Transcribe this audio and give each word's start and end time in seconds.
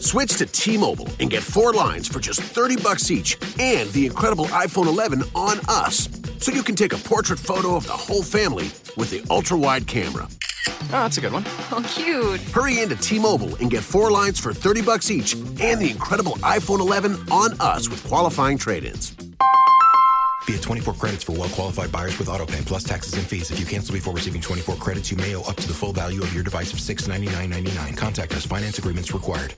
Switch 0.00 0.36
to 0.36 0.46
T-Mobile 0.46 1.08
and 1.20 1.30
get 1.30 1.42
four 1.42 1.72
lines 1.72 2.08
for 2.08 2.20
just 2.20 2.40
30 2.40 2.76
bucks 2.76 3.10
each 3.10 3.36
and 3.58 3.90
the 3.90 4.06
incredible 4.06 4.46
iPhone 4.46 4.86
11 4.86 5.24
on 5.34 5.58
us. 5.68 6.08
So 6.38 6.52
you 6.52 6.62
can 6.62 6.74
take 6.76 6.92
a 6.92 6.98
portrait 6.98 7.38
photo 7.38 7.76
of 7.76 7.86
the 7.86 7.92
whole 7.92 8.22
family 8.22 8.70
with 8.96 9.10
the 9.10 9.24
ultra-wide 9.30 9.86
camera. 9.86 10.28
Oh, 10.68 10.88
that's 10.90 11.18
a 11.18 11.20
good 11.20 11.32
one. 11.32 11.44
Oh, 11.70 11.84
cute. 11.86 12.40
Hurry 12.52 12.80
into 12.80 12.96
T-Mobile 12.96 13.54
and 13.56 13.70
get 13.70 13.82
four 13.82 14.10
lines 14.10 14.40
for 14.40 14.54
30 14.54 14.82
bucks 14.82 15.10
each 15.10 15.34
and 15.34 15.80
the 15.80 15.90
incredible 15.90 16.32
iPhone 16.38 16.80
11 16.80 17.30
on 17.30 17.60
us 17.60 17.88
with 17.90 18.02
qualifying 18.04 18.56
trade-ins. 18.56 19.14
Via 20.46 20.58
24 20.58 20.94
credits 20.94 21.24
for 21.24 21.32
well 21.32 21.50
qualified 21.50 21.92
buyers 21.92 22.18
with 22.18 22.28
AutoPay 22.28 22.64
plus 22.64 22.82
taxes 22.84 23.12
and 23.14 23.22
fees. 23.26 23.50
If 23.50 23.60
you 23.60 23.66
cancel 23.66 23.92
before 23.92 24.14
receiving 24.14 24.40
24 24.40 24.76
credits, 24.76 25.10
you 25.10 25.18
may 25.18 25.36
owe 25.36 25.42
up 25.42 25.56
to 25.56 25.68
the 25.68 25.74
full 25.74 25.92
value 25.92 26.22
of 26.22 26.32
your 26.32 26.42
device 26.42 26.72
of 26.72 26.78
$699.99. 26.78 27.94
Contact 27.96 28.32
us. 28.32 28.46
Finance 28.46 28.78
agreements 28.78 29.12
required. 29.12 29.54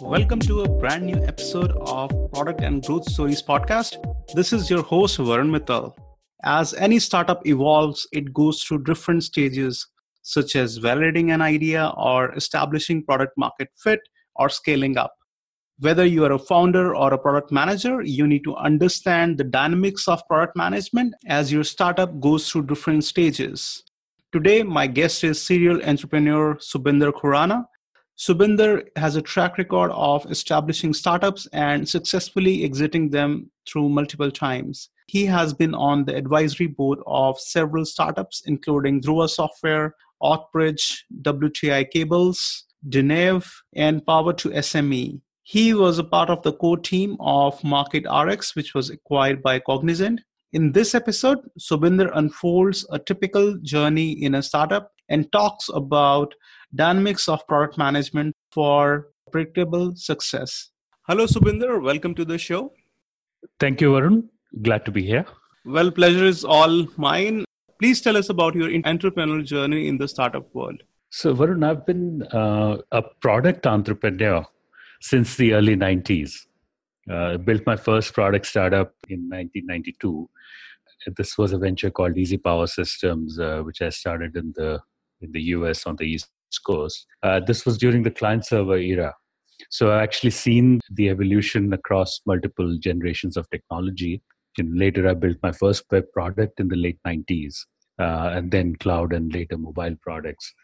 Welcome 0.00 0.38
to 0.42 0.60
a 0.60 0.68
brand 0.68 1.06
new 1.06 1.24
episode 1.24 1.72
of 1.72 2.10
Product 2.32 2.60
and 2.60 2.80
Growth 2.84 3.10
Stories 3.10 3.42
podcast. 3.42 3.96
This 4.36 4.52
is 4.52 4.70
your 4.70 4.84
host, 4.84 5.18
Varun 5.18 5.50
Mittal. 5.50 5.96
As 6.44 6.72
any 6.74 7.00
startup 7.00 7.44
evolves, 7.48 8.06
it 8.12 8.32
goes 8.32 8.62
through 8.62 8.84
different 8.84 9.24
stages, 9.24 9.88
such 10.22 10.54
as 10.54 10.78
validating 10.78 11.34
an 11.34 11.42
idea 11.42 11.92
or 11.96 12.32
establishing 12.36 13.04
product 13.04 13.36
market 13.36 13.70
fit 13.76 13.98
or 14.36 14.48
scaling 14.48 14.96
up. 14.96 15.16
Whether 15.82 16.04
you 16.04 16.26
are 16.26 16.32
a 16.32 16.38
founder 16.38 16.94
or 16.94 17.14
a 17.14 17.16
product 17.16 17.50
manager, 17.50 18.02
you 18.02 18.26
need 18.26 18.44
to 18.44 18.54
understand 18.54 19.38
the 19.38 19.44
dynamics 19.44 20.08
of 20.08 20.26
product 20.28 20.54
management 20.54 21.14
as 21.26 21.50
your 21.50 21.64
startup 21.64 22.20
goes 22.20 22.50
through 22.50 22.66
different 22.66 23.02
stages. 23.02 23.82
Today, 24.30 24.62
my 24.62 24.86
guest 24.86 25.24
is 25.24 25.40
serial 25.40 25.82
entrepreneur 25.82 26.56
Subinder 26.56 27.12
Khurana. 27.12 27.64
Subinder 28.18 28.88
has 28.96 29.16
a 29.16 29.22
track 29.22 29.56
record 29.56 29.90
of 29.92 30.30
establishing 30.30 30.92
startups 30.92 31.48
and 31.54 31.88
successfully 31.88 32.62
exiting 32.62 33.08
them 33.08 33.50
through 33.66 33.88
multiple 33.88 34.30
times. 34.30 34.90
He 35.06 35.24
has 35.24 35.54
been 35.54 35.74
on 35.74 36.04
the 36.04 36.14
advisory 36.14 36.66
board 36.66 36.98
of 37.06 37.40
several 37.40 37.86
startups, 37.86 38.42
including 38.44 39.00
Dhruva 39.00 39.30
Software, 39.30 39.94
Oakbridge, 40.22 40.98
WTI 41.22 41.90
Cables, 41.90 42.66
Deneve, 42.86 43.50
and 43.74 44.04
Power 44.04 44.34
to 44.34 44.50
SME. 44.50 45.22
He 45.52 45.74
was 45.74 45.98
a 45.98 46.04
part 46.04 46.30
of 46.30 46.42
the 46.42 46.52
core 46.52 46.78
team 46.78 47.16
of 47.18 47.58
MarketRx, 47.62 48.54
which 48.54 48.72
was 48.72 48.88
acquired 48.88 49.42
by 49.42 49.58
Cognizant. 49.58 50.20
In 50.52 50.70
this 50.70 50.94
episode, 50.94 51.38
Subinder 51.58 52.08
unfolds 52.14 52.86
a 52.92 53.00
typical 53.00 53.58
journey 53.58 54.12
in 54.12 54.36
a 54.36 54.44
startup 54.44 54.92
and 55.08 55.32
talks 55.32 55.68
about 55.74 56.36
dynamics 56.72 57.28
of 57.28 57.44
product 57.48 57.76
management 57.76 58.36
for 58.52 59.08
predictable 59.32 59.96
success. 59.96 60.70
Hello, 61.08 61.26
Subinder. 61.26 61.82
Welcome 61.82 62.14
to 62.14 62.24
the 62.24 62.38
show. 62.38 62.72
Thank 63.58 63.80
you, 63.80 63.90
Varun. 63.90 64.28
Glad 64.62 64.84
to 64.84 64.92
be 64.92 65.02
here. 65.02 65.26
Well, 65.64 65.90
pleasure 65.90 66.26
is 66.26 66.44
all 66.44 66.86
mine. 66.96 67.44
Please 67.80 68.00
tell 68.00 68.16
us 68.16 68.28
about 68.28 68.54
your 68.54 68.68
entrepreneurial 68.68 69.44
journey 69.44 69.88
in 69.88 69.98
the 69.98 70.06
startup 70.06 70.54
world. 70.54 70.84
So, 71.08 71.34
Varun, 71.34 71.68
I've 71.68 71.84
been 71.84 72.22
uh, 72.32 72.76
a 72.92 73.02
product 73.02 73.66
entrepreneur 73.66 74.46
since 75.00 75.36
the 75.36 75.54
early 75.54 75.76
90s. 75.76 76.46
Uh, 77.10 77.38
built 77.38 77.62
my 77.66 77.76
first 77.76 78.14
product 78.14 78.46
startup 78.46 78.94
in 79.08 79.20
1992. 79.28 80.28
This 81.16 81.38
was 81.38 81.52
a 81.52 81.58
venture 81.58 81.90
called 81.90 82.16
Easy 82.16 82.36
Power 82.36 82.66
Systems, 82.66 83.38
uh, 83.38 83.62
which 83.62 83.80
I 83.80 83.88
started 83.88 84.36
in 84.36 84.52
the 84.54 84.80
in 85.22 85.32
the 85.32 85.42
US 85.54 85.86
on 85.86 85.96
the 85.96 86.04
East 86.04 86.30
Coast. 86.66 87.06
Uh, 87.22 87.40
this 87.40 87.64
was 87.66 87.78
during 87.78 88.02
the 88.02 88.10
client 88.10 88.44
server 88.44 88.76
era. 88.76 89.14
So 89.68 89.92
I've 89.92 90.02
actually 90.02 90.30
seen 90.30 90.80
the 90.90 91.08
evolution 91.10 91.72
across 91.72 92.20
multiple 92.26 92.78
generations 92.78 93.36
of 93.36 93.48
technology. 93.50 94.22
And 94.58 94.78
later, 94.78 95.08
I 95.08 95.14
built 95.14 95.36
my 95.42 95.52
first 95.52 95.84
web 95.90 96.04
product 96.12 96.60
in 96.60 96.68
the 96.68 96.76
late 96.76 96.98
90s, 97.06 97.66
uh, 97.98 98.32
and 98.34 98.50
then 98.50 98.76
cloud 98.76 99.12
and 99.12 99.32
later 99.32 99.56
mobile 99.56 99.96
products. 100.02 100.54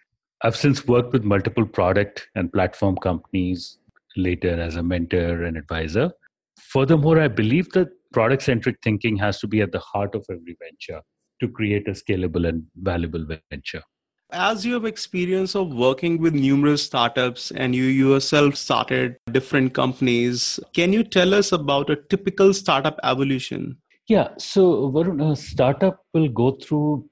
I've 0.43 0.56
since 0.56 0.87
worked 0.87 1.12
with 1.12 1.25
multiple 1.25 1.66
product 1.66 2.28
and 2.34 2.53
platform 2.53 2.97
companies, 2.97 3.78
later 4.16 4.60
as 4.60 4.77
a 4.77 4.82
mentor 4.82 5.44
and 5.44 5.56
advisor. 5.56 6.10
Furthermore, 6.59 7.21
I 7.21 7.28
believe 7.28 7.71
that 7.72 7.88
product 8.12 8.43
centric 8.43 8.78
thinking 8.82 9.16
has 9.16 9.41
to 9.41 9.47
be 9.47 9.60
at 9.60 9.72
the 9.72 9.78
heart 9.78 10.15
of 10.15 10.25
every 10.31 10.56
venture 10.60 11.03
to 11.41 11.49
create 11.49 11.87
a 11.88 11.93
scalable 11.93 12.49
and 12.49 12.65
valuable 12.76 13.26
venture. 13.50 13.82
As 14.32 14.66
you 14.66 14.75
have 14.75 14.84
experience 14.84 15.55
of 15.55 15.72
working 15.72 16.21
with 16.21 16.34
numerous 16.34 16.82
startups 16.82 17.53
and 17.53 17.75
you 17.76 17.84
yourself 17.84 18.56
started 18.56 19.16
different 19.31 19.72
companies, 19.72 20.59
can 20.75 20.93
you 20.93 21.05
tell 21.05 21.32
us 21.32 21.53
about 21.53 21.91
a 21.91 21.97
typical 21.97 22.53
startup 22.53 22.99
evolution? 23.05 23.76
Yeah, 24.09 24.28
so 24.38 24.91
Varun, 24.91 25.32
a 25.32 25.37
startup 25.37 26.05
will 26.12 26.28
go 26.28 26.53
through 26.53 27.09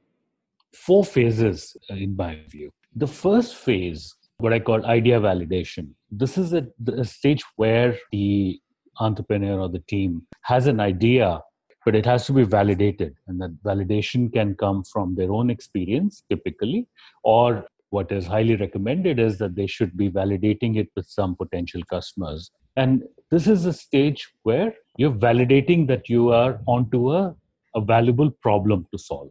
four 0.74 1.04
phases, 1.04 1.76
uh, 1.90 1.94
in 1.94 2.16
my 2.16 2.40
view. 2.48 2.70
The 2.96 3.06
first 3.06 3.56
phase, 3.56 4.14
what 4.38 4.52
I 4.52 4.58
call 4.58 4.84
idea 4.86 5.20
validation, 5.20 5.90
this 6.18 6.36
is 6.38 6.52
a, 6.52 6.66
a 6.96 7.04
stage 7.04 7.42
where 7.56 7.98
the 8.12 8.60
entrepreneur 9.00 9.60
or 9.60 9.68
the 9.68 9.84
team 9.88 10.22
has 10.42 10.66
an 10.66 10.80
idea 10.80 11.40
but 11.84 11.94
it 11.94 12.06
has 12.06 12.26
to 12.26 12.32
be 12.32 12.44
validated. 12.44 13.14
And 13.26 13.40
that 13.40 13.62
validation 13.62 14.32
can 14.32 14.54
come 14.54 14.84
from 14.84 15.14
their 15.16 15.30
own 15.30 15.50
experience 15.50 16.22
typically 16.30 16.88
or 17.22 17.66
what 17.90 18.10
is 18.10 18.26
highly 18.26 18.56
recommended 18.56 19.20
is 19.20 19.38
that 19.38 19.54
they 19.54 19.66
should 19.68 19.96
be 19.96 20.10
validating 20.10 20.76
it 20.76 20.88
with 20.96 21.06
some 21.06 21.36
potential 21.36 21.82
customers. 21.88 22.50
And 22.76 23.04
this 23.30 23.46
is 23.46 23.66
a 23.66 23.72
stage 23.72 24.32
where 24.42 24.74
you're 24.96 25.12
validating 25.12 25.86
that 25.88 26.08
you 26.08 26.32
are 26.32 26.58
onto 26.66 27.12
a, 27.12 27.36
a 27.76 27.80
valuable 27.80 28.30
problem 28.30 28.86
to 28.90 28.98
solve. 28.98 29.30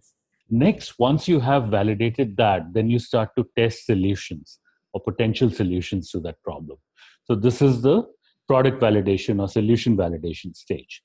Next 0.49 0.97
once 0.99 1.27
you 1.27 1.39
have 1.39 1.67
validated 1.67 2.37
that 2.37 2.73
then 2.73 2.89
you 2.89 2.99
start 2.99 3.29
to 3.37 3.47
test 3.57 3.85
solutions 3.85 4.59
or 4.93 5.01
potential 5.01 5.49
solutions 5.49 6.09
to 6.09 6.19
that 6.19 6.41
problem 6.43 6.77
so 7.25 7.35
this 7.35 7.61
is 7.61 7.81
the 7.81 8.03
product 8.47 8.81
validation 8.81 9.41
or 9.41 9.47
solution 9.47 9.95
validation 9.97 10.55
stage 10.55 11.01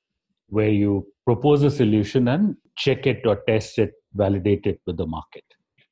where 0.49 0.71
you 0.71 1.07
propose 1.25 1.63
a 1.63 1.71
solution 1.71 2.29
and 2.29 2.57
check 2.77 3.07
it 3.07 3.23
or 3.27 3.43
test 3.47 3.79
it, 3.79 3.93
validate 4.15 4.67
it 4.67 4.81
with 4.87 4.97
the 4.97 5.07
market. 5.07 5.45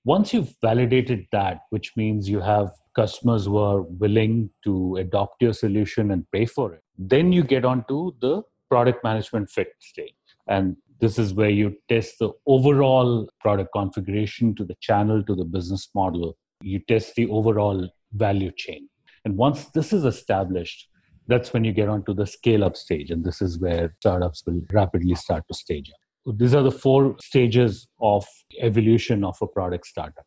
Once 0.04 0.32
you've 0.32 0.54
validated 0.62 1.26
that, 1.32 1.60
which 1.70 1.92
means 1.96 2.28
you 2.28 2.40
have 2.40 2.70
customers 2.94 3.44
who 3.44 3.58
are 3.58 3.82
willing 3.82 4.48
to 4.64 4.96
adopt 4.96 5.42
your 5.42 5.52
solution 5.52 6.10
and 6.10 6.24
pay 6.30 6.46
for 6.46 6.74
it, 6.74 6.82
then 6.96 7.32
you 7.32 7.42
get 7.42 7.64
onto 7.64 8.12
the 8.20 8.40
product 8.70 9.02
management 9.04 9.50
fit 9.50 9.68
stage. 9.80 10.14
And 10.46 10.76
this 11.00 11.18
is 11.18 11.34
where 11.34 11.50
you 11.50 11.74
test 11.88 12.18
the 12.20 12.30
overall 12.46 13.28
product 13.40 13.70
configuration 13.74 14.54
to 14.54 14.64
the 14.64 14.76
channel 14.80 15.22
to 15.24 15.34
the 15.34 15.44
business 15.44 15.88
model. 15.94 16.38
You 16.62 16.80
test 16.80 17.14
the 17.14 17.28
overall 17.28 17.88
value 18.12 18.50
chain. 18.56 18.88
And 19.24 19.36
once 19.36 19.66
this 19.74 19.92
is 19.92 20.04
established, 20.04 20.88
that's 21.28 21.52
when 21.52 21.64
you 21.64 21.72
get 21.72 21.88
onto 21.88 22.14
the 22.14 22.26
scale 22.26 22.64
up 22.64 22.76
stage 22.76 23.10
and 23.10 23.24
this 23.24 23.42
is 23.42 23.58
where 23.58 23.94
startups 24.00 24.42
will 24.46 24.60
rapidly 24.72 25.14
start 25.14 25.44
to 25.48 25.54
stage 25.54 25.90
up. 25.90 26.36
These 26.38 26.54
are 26.54 26.62
the 26.62 26.70
four 26.70 27.16
stages 27.20 27.88
of 28.00 28.24
evolution 28.60 29.24
of 29.24 29.36
a 29.40 29.46
product 29.46 29.86
startup. 29.86 30.24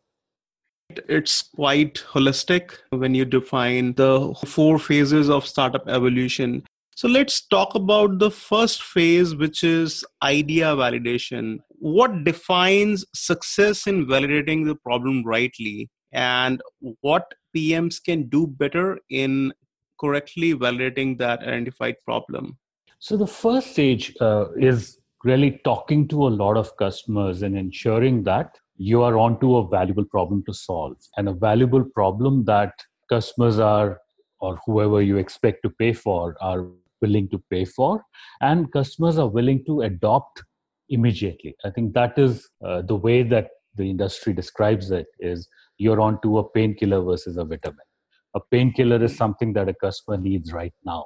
It's 1.08 1.42
quite 1.42 2.02
holistic 2.12 2.72
when 2.90 3.14
you 3.14 3.24
define 3.24 3.94
the 3.94 4.34
four 4.46 4.78
phases 4.78 5.30
of 5.30 5.46
startup 5.46 5.88
evolution. 5.88 6.64
So 6.96 7.08
let's 7.08 7.46
talk 7.46 7.74
about 7.74 8.18
the 8.18 8.30
first 8.30 8.82
phase 8.82 9.34
which 9.34 9.62
is 9.62 10.04
idea 10.22 10.74
validation. 10.74 11.58
What 11.68 12.24
defines 12.24 13.04
success 13.14 13.86
in 13.86 14.06
validating 14.06 14.66
the 14.66 14.74
problem 14.74 15.22
rightly 15.24 15.88
and 16.12 16.60
what 17.00 17.32
pms 17.54 18.02
can 18.02 18.28
do 18.28 18.46
better 18.46 18.98
in 19.10 19.52
correctly 20.00 20.54
validating 20.54 21.18
that 21.18 21.40
identified 21.40 21.96
problem? 22.04 22.58
So, 22.98 23.16
the 23.16 23.26
first 23.26 23.72
stage 23.72 24.14
uh, 24.20 24.46
is 24.56 24.98
really 25.24 25.60
talking 25.64 26.08
to 26.08 26.26
a 26.26 26.30
lot 26.42 26.56
of 26.56 26.76
customers 26.76 27.42
and 27.42 27.56
ensuring 27.56 28.24
that 28.24 28.56
you 28.76 29.02
are 29.02 29.18
onto 29.18 29.56
a 29.56 29.68
valuable 29.68 30.04
problem 30.04 30.42
to 30.46 30.54
solve. 30.54 30.96
And 31.16 31.28
a 31.28 31.32
valuable 31.32 31.84
problem 31.84 32.44
that 32.46 32.72
customers 33.10 33.58
are 33.58 34.00
or 34.40 34.58
whoever 34.64 35.02
you 35.02 35.18
expect 35.18 35.62
to 35.64 35.70
pay 35.70 35.92
for 35.92 36.34
are 36.40 36.66
willing 37.02 37.28
to 37.28 37.42
pay 37.50 37.66
for. 37.66 38.02
And 38.40 38.72
customers 38.72 39.18
are 39.18 39.28
willing 39.28 39.64
to 39.66 39.82
adopt 39.82 40.42
immediately. 40.88 41.54
I 41.64 41.70
think 41.70 41.92
that 41.92 42.18
is 42.18 42.48
uh, 42.64 42.82
the 42.82 42.96
way 42.96 43.22
that 43.22 43.50
the 43.74 43.88
industry 43.88 44.32
describes 44.32 44.90
it 44.90 45.06
is 45.18 45.48
you're 45.78 46.00
onto 46.00 46.38
a 46.38 46.48
painkiller 46.50 47.00
versus 47.02 47.36
a 47.36 47.44
vitamin 47.44 47.88
a 48.34 48.40
painkiller 48.50 49.02
is 49.02 49.16
something 49.16 49.52
that 49.52 49.68
a 49.68 49.74
customer 49.74 50.16
needs 50.16 50.52
right 50.52 50.74
now 50.84 51.04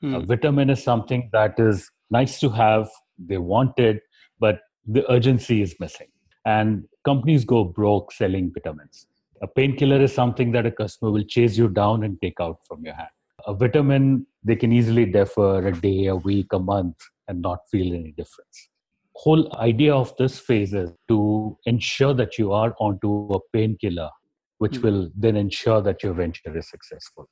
hmm. 0.00 0.14
a 0.14 0.20
vitamin 0.20 0.70
is 0.70 0.82
something 0.82 1.28
that 1.32 1.58
is 1.58 1.90
nice 2.10 2.38
to 2.40 2.48
have 2.48 2.88
they 3.18 3.38
want 3.38 3.78
it 3.78 4.02
but 4.38 4.60
the 4.86 5.10
urgency 5.10 5.62
is 5.62 5.74
missing 5.80 6.08
and 6.44 6.84
companies 7.04 7.44
go 7.44 7.64
broke 7.64 8.12
selling 8.12 8.52
vitamins. 8.52 9.06
A 9.42 9.46
painkiller 9.46 10.00
is 10.00 10.12
something 10.12 10.52
that 10.52 10.66
a 10.66 10.70
customer 10.70 11.10
will 11.10 11.24
chase 11.24 11.56
you 11.56 11.68
down 11.68 12.04
and 12.04 12.20
take 12.20 12.40
out 12.40 12.58
from 12.66 12.84
your 12.84 12.94
hand. 12.94 13.08
A 13.46 13.54
vitamin, 13.54 14.26
they 14.42 14.56
can 14.56 14.72
easily 14.72 15.04
defer 15.04 15.66
a 15.66 15.72
day, 15.72 16.06
a 16.06 16.16
week, 16.16 16.52
a 16.52 16.58
month, 16.58 16.96
and 17.28 17.42
not 17.42 17.60
feel 17.70 17.92
any 17.92 18.14
difference. 18.16 18.68
Whole 19.16 19.54
idea 19.56 19.94
of 19.94 20.14
this 20.18 20.38
phase 20.38 20.74
is 20.74 20.90
to 21.08 21.56
ensure 21.66 22.14
that 22.14 22.38
you 22.38 22.52
are 22.52 22.74
onto 22.80 23.30
a 23.32 23.38
painkiller, 23.52 24.10
which 24.58 24.72
mm-hmm. 24.72 24.86
will 24.86 25.10
then 25.16 25.36
ensure 25.36 25.80
that 25.82 26.02
your 26.02 26.14
venture 26.14 26.56
is 26.56 26.68
successful. 26.68 27.28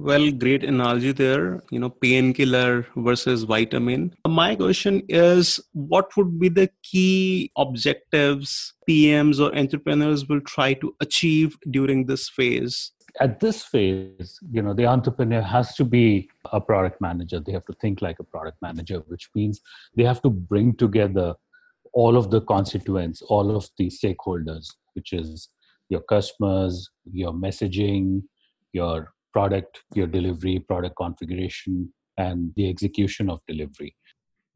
Well, 0.00 0.30
great 0.30 0.62
analogy 0.62 1.10
there. 1.10 1.60
You 1.72 1.80
know, 1.80 1.90
painkiller 1.90 2.86
versus 2.96 3.42
vitamin. 3.42 4.14
My 4.26 4.54
question 4.54 5.02
is 5.08 5.58
what 5.72 6.16
would 6.16 6.38
be 6.38 6.48
the 6.48 6.70
key 6.84 7.50
objectives 7.58 8.74
PMs 8.88 9.40
or 9.40 9.52
entrepreneurs 9.58 10.28
will 10.28 10.40
try 10.42 10.74
to 10.74 10.94
achieve 11.00 11.56
during 11.68 12.06
this 12.06 12.28
phase? 12.28 12.92
At 13.20 13.40
this 13.40 13.64
phase, 13.64 14.38
you 14.50 14.62
know, 14.62 14.74
the 14.74 14.86
entrepreneur 14.86 15.42
has 15.42 15.74
to 15.74 15.84
be 15.84 16.28
a 16.52 16.60
product 16.60 17.00
manager. 17.00 17.40
They 17.40 17.52
have 17.52 17.64
to 17.66 17.72
think 17.80 18.00
like 18.00 18.20
a 18.20 18.24
product 18.24 18.58
manager, 18.62 19.02
which 19.08 19.28
means 19.34 19.60
they 19.96 20.04
have 20.04 20.22
to 20.22 20.30
bring 20.30 20.76
together 20.76 21.34
all 21.92 22.16
of 22.16 22.30
the 22.30 22.40
constituents, 22.42 23.22
all 23.22 23.54
of 23.56 23.68
the 23.76 23.88
stakeholders, 23.88 24.68
which 24.94 25.12
is 25.12 25.48
your 25.88 26.00
customers, 26.02 26.90
your 27.10 27.32
messaging, 27.32 28.22
your 28.72 29.12
product, 29.32 29.82
your 29.94 30.06
delivery, 30.06 30.60
product 30.60 30.96
configuration, 30.96 31.92
and 32.16 32.52
the 32.56 32.68
execution 32.68 33.30
of 33.30 33.40
delivery. 33.48 33.96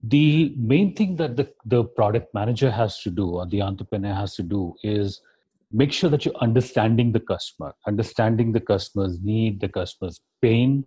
The 0.03 0.55
main 0.57 0.95
thing 0.95 1.17
that 1.17 1.37
the, 1.37 1.53
the 1.65 1.85
product 1.85 2.35
manager 2.35 2.71
has 2.71 3.01
to 3.03 3.11
do 3.11 3.31
or 3.31 3.47
the 3.47 3.63
entrepreneur 3.63 4.15
has 4.15 4.35
to 4.37 4.43
do 4.43 4.75
is 4.83 5.21
make 5.73 5.93
sure 5.93 6.11
that 6.11 6.25
you're 6.25 6.37
understanding 6.37 7.13
the 7.13 7.21
customer, 7.21 7.75
understanding 7.87 8.53
the 8.53 8.61
customer's 8.61 9.19
need, 9.23 9.61
the 9.61 9.69
customer's 9.69 10.21
pain, 10.41 10.87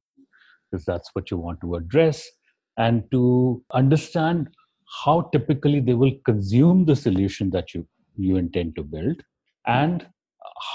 because 0.71 0.85
that's 0.85 1.09
what 1.13 1.31
you 1.31 1.37
want 1.37 1.61
to 1.61 1.75
address, 1.75 2.27
and 2.77 3.03
to 3.11 3.63
understand 3.73 4.49
how 5.03 5.21
typically 5.33 5.79
they 5.79 5.93
will 5.93 6.13
consume 6.25 6.85
the 6.85 6.95
solution 6.95 7.49
that 7.51 7.73
you, 7.73 7.87
you 8.17 8.37
intend 8.37 8.75
to 8.75 8.83
build 8.83 9.21
and 9.65 10.05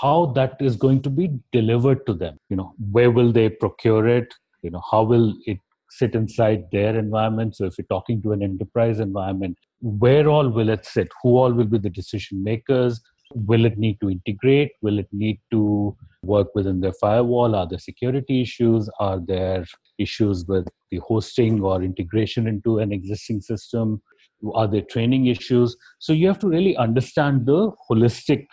how 0.02 0.26
that 0.34 0.56
is 0.60 0.76
going 0.76 1.00
to 1.00 1.10
be 1.10 1.30
delivered 1.52 2.04
to 2.06 2.12
them. 2.12 2.36
You 2.48 2.56
know 2.56 2.74
where 2.90 3.10
will 3.10 3.32
they 3.32 3.48
procure 3.48 4.08
it? 4.08 4.34
You 4.62 4.70
know 4.70 4.82
how 4.90 5.04
will 5.04 5.34
it 5.46 5.58
sit 5.90 6.14
inside 6.14 6.64
their 6.72 6.98
environment? 6.98 7.56
So 7.56 7.66
if 7.66 7.78
you're 7.78 7.86
talking 7.88 8.20
to 8.22 8.32
an 8.32 8.42
enterprise 8.42 9.00
environment 9.00 9.56
where 9.80 10.28
all 10.28 10.48
will 10.48 10.68
it 10.68 10.84
sit? 10.84 11.08
Who 11.22 11.36
all 11.38 11.52
will 11.52 11.64
be 11.64 11.78
the 11.78 11.90
decision 11.90 12.44
makers 12.44 13.00
will 13.34 13.64
it 13.64 13.78
need 13.78 13.98
to 14.00 14.10
integrate 14.10 14.72
will 14.82 14.98
it 14.98 15.08
need 15.12 15.38
to 15.50 15.96
work 16.22 16.48
within 16.54 16.80
their 16.80 16.92
firewall 16.94 17.54
are 17.54 17.68
there 17.68 17.78
security 17.78 18.42
issues 18.42 18.90
are 18.98 19.20
there 19.26 19.64
issues 19.98 20.44
with 20.46 20.66
the 20.90 20.98
hosting 20.98 21.62
or 21.62 21.82
integration 21.82 22.46
into 22.46 22.78
an 22.78 22.92
existing 22.92 23.40
system 23.40 24.02
are 24.54 24.66
there 24.66 24.82
training 24.82 25.26
issues 25.26 25.76
so 25.98 26.12
you 26.12 26.26
have 26.26 26.38
to 26.38 26.48
really 26.48 26.76
understand 26.76 27.46
the 27.46 27.70
holistic 27.88 28.46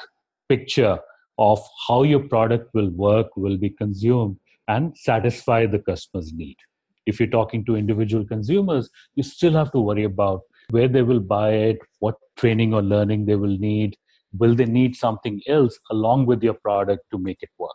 picture 0.50 1.00
of 1.38 1.64
how 1.88 2.04
your 2.04 2.22
product 2.22 2.74
will 2.74 2.90
work, 2.90 3.36
will 3.36 3.58
be 3.58 3.70
consumed, 3.70 4.38
and 4.68 4.98
satisfy 4.98 5.66
the 5.66 5.80
customer's 5.80 6.34
need. 6.34 6.58
If 7.06 7.20
you're 7.20 7.30
talking 7.30 7.64
to 7.66 7.76
individual 7.76 8.26
consumers, 8.26 8.90
you 9.16 9.24
still 9.24 9.54
have 9.54 9.72
to 9.72 9.80
worry 9.80 10.04
about 10.04 10.42
where 10.72 10.88
they 10.88 11.04
will 11.04 11.22
buy 11.22 11.52
it, 11.52 11.78
what 12.00 12.16
training 12.36 12.74
or 12.74 12.82
learning 12.82 13.26
they 13.26 13.36
will 13.36 13.58
need. 13.58 13.96
Will 14.40 14.56
they 14.56 14.66
need 14.66 14.96
something 14.96 15.42
else 15.48 15.78
along 15.92 16.26
with 16.26 16.44
your 16.44 16.54
product 16.54 17.04
to 17.12 17.18
make 17.18 17.38
it 17.42 17.50
work? 17.58 17.72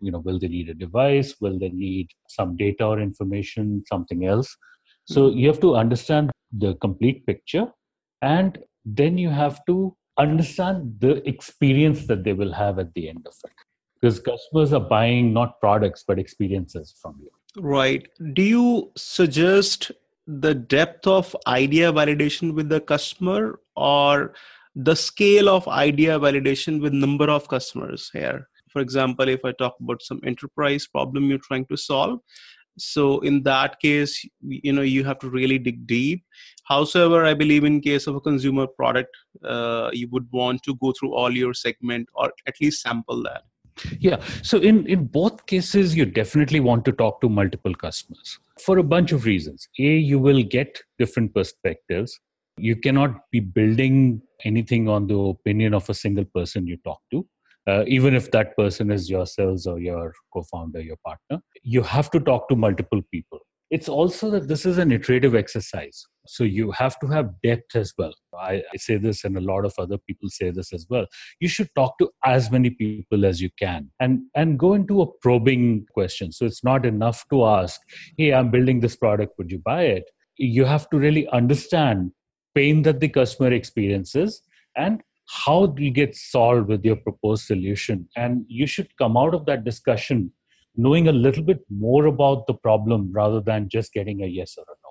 You 0.00 0.12
know, 0.12 0.18
will 0.18 0.38
they 0.38 0.48
need 0.48 0.68
a 0.68 0.74
device? 0.74 1.34
Will 1.40 1.58
they 1.58 1.70
need 1.70 2.08
some 2.28 2.56
data 2.56 2.84
or 2.84 3.00
information, 3.00 3.82
something 3.86 4.26
else? 4.26 4.56
So 5.04 5.30
hmm. 5.30 5.38
you 5.38 5.48
have 5.48 5.60
to 5.60 5.76
understand 5.76 6.30
the 6.52 6.74
complete 6.76 7.26
picture 7.26 7.66
and 8.22 8.58
then 8.84 9.18
you 9.18 9.30
have 9.30 9.60
to 9.66 9.96
understand 10.18 10.94
the 11.00 11.26
experience 11.28 12.06
that 12.06 12.24
they 12.24 12.32
will 12.32 12.52
have 12.52 12.78
at 12.78 12.92
the 12.94 13.08
end 13.08 13.26
of 13.26 13.34
it 13.44 13.52
because 14.00 14.18
customers 14.20 14.72
are 14.72 14.80
buying 14.80 15.32
not 15.32 15.60
products 15.60 16.04
but 16.06 16.18
experiences 16.18 16.94
from 17.00 17.14
you 17.20 17.30
right 17.62 18.08
do 18.32 18.42
you 18.42 18.90
suggest 18.96 19.90
the 20.26 20.54
depth 20.54 21.06
of 21.06 21.36
idea 21.46 21.92
validation 21.92 22.54
with 22.54 22.68
the 22.68 22.80
customer 22.80 23.60
or 23.76 24.32
the 24.76 24.94
scale 24.94 25.48
of 25.48 25.66
idea 25.68 26.18
validation 26.18 26.80
with 26.80 26.92
number 26.92 27.30
of 27.30 27.48
customers 27.48 28.10
here 28.12 28.48
for 28.68 28.80
example 28.80 29.28
if 29.28 29.44
i 29.44 29.52
talk 29.52 29.74
about 29.80 30.02
some 30.02 30.20
enterprise 30.24 30.86
problem 30.86 31.30
you're 31.30 31.46
trying 31.46 31.66
to 31.66 31.76
solve 31.76 32.18
so 32.78 33.20
in 33.20 33.42
that 33.42 33.80
case 33.80 34.22
you 34.42 34.72
know 34.72 34.82
you 34.82 35.02
have 35.02 35.18
to 35.18 35.30
really 35.30 35.58
dig 35.58 35.86
deep 35.86 36.22
However, 36.68 37.24
I 37.24 37.34
believe 37.34 37.62
in 37.62 37.80
case 37.80 38.08
of 38.08 38.16
a 38.16 38.20
consumer 38.20 38.66
product, 38.66 39.16
uh, 39.44 39.90
you 39.92 40.08
would 40.10 40.26
want 40.32 40.64
to 40.64 40.74
go 40.74 40.92
through 40.98 41.14
all 41.14 41.30
your 41.30 41.54
segment 41.54 42.08
or 42.14 42.32
at 42.46 42.54
least 42.60 42.82
sample 42.82 43.22
that. 43.22 43.42
Yeah. 44.00 44.20
So 44.42 44.58
in 44.58 44.86
in 44.86 45.04
both 45.04 45.46
cases, 45.46 45.94
you 45.94 46.06
definitely 46.06 46.60
want 46.60 46.84
to 46.86 46.92
talk 46.92 47.20
to 47.20 47.28
multiple 47.28 47.74
customers 47.74 48.38
for 48.60 48.78
a 48.78 48.82
bunch 48.82 49.12
of 49.12 49.26
reasons. 49.26 49.68
A, 49.78 49.82
you 49.82 50.18
will 50.18 50.42
get 50.42 50.80
different 50.98 51.34
perspectives. 51.34 52.18
You 52.56 52.76
cannot 52.76 53.30
be 53.30 53.40
building 53.40 54.22
anything 54.44 54.88
on 54.88 55.06
the 55.06 55.18
opinion 55.18 55.74
of 55.74 55.88
a 55.88 55.94
single 55.94 56.24
person 56.24 56.66
you 56.66 56.76
talk 56.78 57.00
to. 57.12 57.26
Uh, 57.66 57.82
even 57.88 58.14
if 58.14 58.30
that 58.30 58.56
person 58.56 58.92
is 58.92 59.10
yourselves 59.10 59.66
or 59.66 59.80
your 59.80 60.12
co-founder 60.32 60.80
your 60.80 60.96
partner. 61.04 61.42
You 61.62 61.82
have 61.82 62.10
to 62.12 62.20
talk 62.20 62.48
to 62.48 62.54
multiple 62.54 63.02
people. 63.10 63.40
It's 63.70 63.88
also 63.88 64.30
that 64.30 64.46
this 64.46 64.64
is 64.64 64.78
an 64.78 64.92
iterative 64.92 65.34
exercise 65.34 66.06
so 66.28 66.44
you 66.44 66.70
have 66.72 66.98
to 67.00 67.06
have 67.08 67.40
depth 67.42 67.74
as 67.74 67.92
well. 67.96 68.12
I, 68.38 68.62
I, 68.72 68.76
say 68.76 68.96
this 68.96 69.24
and 69.24 69.36
a 69.36 69.40
lot 69.40 69.64
of 69.64 69.72
other 69.78 69.98
people 69.98 70.28
say 70.28 70.50
this 70.50 70.72
as 70.72 70.86
well. 70.88 71.06
You 71.40 71.48
should 71.48 71.68
talk 71.74 71.98
to 71.98 72.10
as 72.24 72.50
many 72.50 72.70
people 72.70 73.24
as 73.24 73.40
you 73.40 73.50
can 73.58 73.90
and 74.00 74.22
and 74.34 74.58
go 74.58 74.74
into 74.74 75.02
a 75.02 75.06
probing 75.06 75.86
question. 75.92 76.32
So 76.32 76.44
it's 76.44 76.64
not 76.64 76.84
enough 76.84 77.24
to 77.30 77.44
ask 77.44 77.80
hey 78.16 78.32
i'm 78.32 78.50
building 78.50 78.80
this 78.80 78.96
product. 78.96 79.34
Would 79.38 79.50
you 79.50 79.58
buy 79.58 79.84
it? 79.84 80.04
You 80.36 80.64
have 80.64 80.88
to 80.90 80.98
really 80.98 81.28
understand 81.28 82.12
pain 82.58 82.82
that 82.82 83.00
the 83.00 83.08
customer 83.08 83.52
experiences 83.52 84.42
and 84.76 85.02
how 85.28 85.64
it 85.64 85.74
will 85.80 85.90
get 85.90 86.14
solved 86.14 86.68
with 86.68 86.84
your 86.84 86.96
proposed 86.96 87.46
solution 87.46 88.08
and 88.16 88.44
you 88.48 88.66
should 88.66 88.96
come 88.96 89.16
out 89.16 89.34
of 89.34 89.46
that 89.46 89.64
discussion 89.64 90.30
knowing 90.76 91.08
a 91.08 91.12
little 91.12 91.42
bit 91.42 91.60
more 91.70 92.06
about 92.06 92.46
the 92.46 92.54
problem 92.54 93.10
rather 93.12 93.40
than 93.40 93.68
just 93.68 93.92
getting 93.92 94.22
a 94.22 94.26
yes 94.26 94.56
or 94.58 94.64
a 94.64 94.76
no. 94.84 94.90